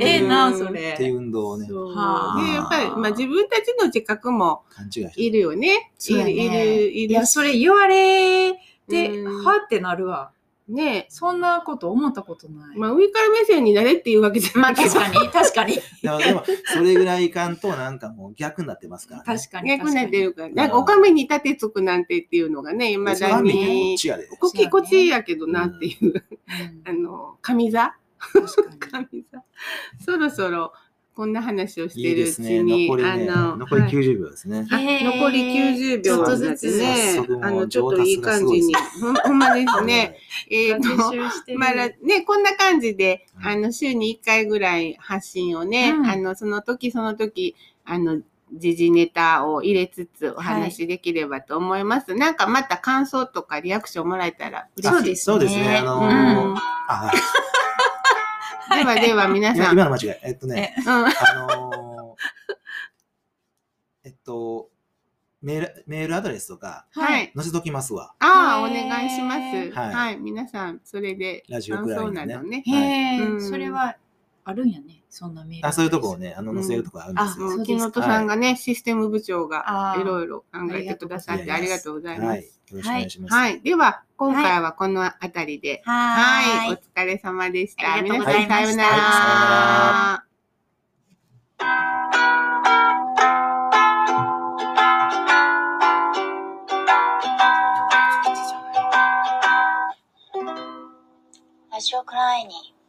[0.00, 0.68] ええな、そ。
[0.72, 0.94] れ。
[0.96, 5.92] ていう運動をね、で、やっぱり、まあ自分たちの自覚も勘違いるよね。
[6.08, 6.56] いる、いる、
[6.92, 7.12] いる。
[7.12, 8.54] いや、それ言われ
[8.88, 10.32] て、うんはってなるわ。
[10.70, 12.78] ねそんなこと思ったことない。
[12.78, 15.00] まあ上から目線になれっていうわけじゃまあないけど。
[15.00, 15.74] 確かに、確かに。
[16.02, 19.24] でも、でもそれぐらいいかんと、なんかもう逆になってますから、ね。
[19.26, 19.68] 確かに。
[19.68, 20.48] 逆になってるから。
[20.48, 23.98] になんかお上に立てつくなんてっていうのがね、未だそれはみんなこっに。
[23.98, 24.26] ちやで。
[24.26, 26.06] こっち、こっちやけどなっていう。
[26.06, 26.22] うん
[26.84, 27.96] あの、上座？
[28.18, 29.24] 確かに。
[29.24, 29.44] 上座。
[30.04, 30.72] そろそろ、
[31.14, 32.62] こんな話をしいてるちいうですね。
[32.62, 34.66] に、残りね、あの、残りはい90秒ですね。
[34.70, 38.74] あへー残り90秒ちょっとずつねあの、ちょっといい感じに上。
[39.00, 40.16] ほんほんまですね。
[40.50, 52.14] えっと、学習してるまだね、こんな感じで、はいあの、週に1回ぐらい発信をね、うんあの、その時その時、あの、時事ネタを入れつつお話しできればと思います。
[52.14, 54.94] なんかまた感想とかリアクションもらえたら嬉しい。
[54.94, 55.78] そうですそうですね。
[55.78, 56.56] あのうん
[58.70, 60.20] ではでは皆今さん、今の間違い。
[60.22, 61.02] えっとね、うん、あ
[61.48, 62.20] のー
[64.04, 64.70] えっと、
[65.42, 67.32] メール、メールアドレスとかはい。
[67.34, 68.14] 載せときますわ。
[68.18, 69.38] ああ、お願いします。
[69.38, 70.18] はいはい。
[70.18, 72.62] 皆さん、それでラジオ感想くらいにねなどね。
[72.66, 73.96] へえ、うんそれは
[74.44, 74.99] あるんやね。
[75.10, 75.66] そんなメール。
[75.66, 77.46] あそういうとこをね、あの、載せるとこあるんですよ。
[77.48, 82.42] もう木本さんがね、システム部長がいろいろ考えてくださってありがとうございまはい。
[82.42, 82.60] す。
[82.70, 83.34] よろしくお願いします。
[83.34, 83.60] はい。
[83.60, 85.82] では、今回はこのあたりで。
[85.84, 86.72] ははい。
[86.72, 87.94] お疲れ様でした。
[87.94, 89.36] ありがとう皆さん、ございましたさようなはいさよう
[90.14, 90.24] なら。
[101.72, 102.79] ラジオクライニー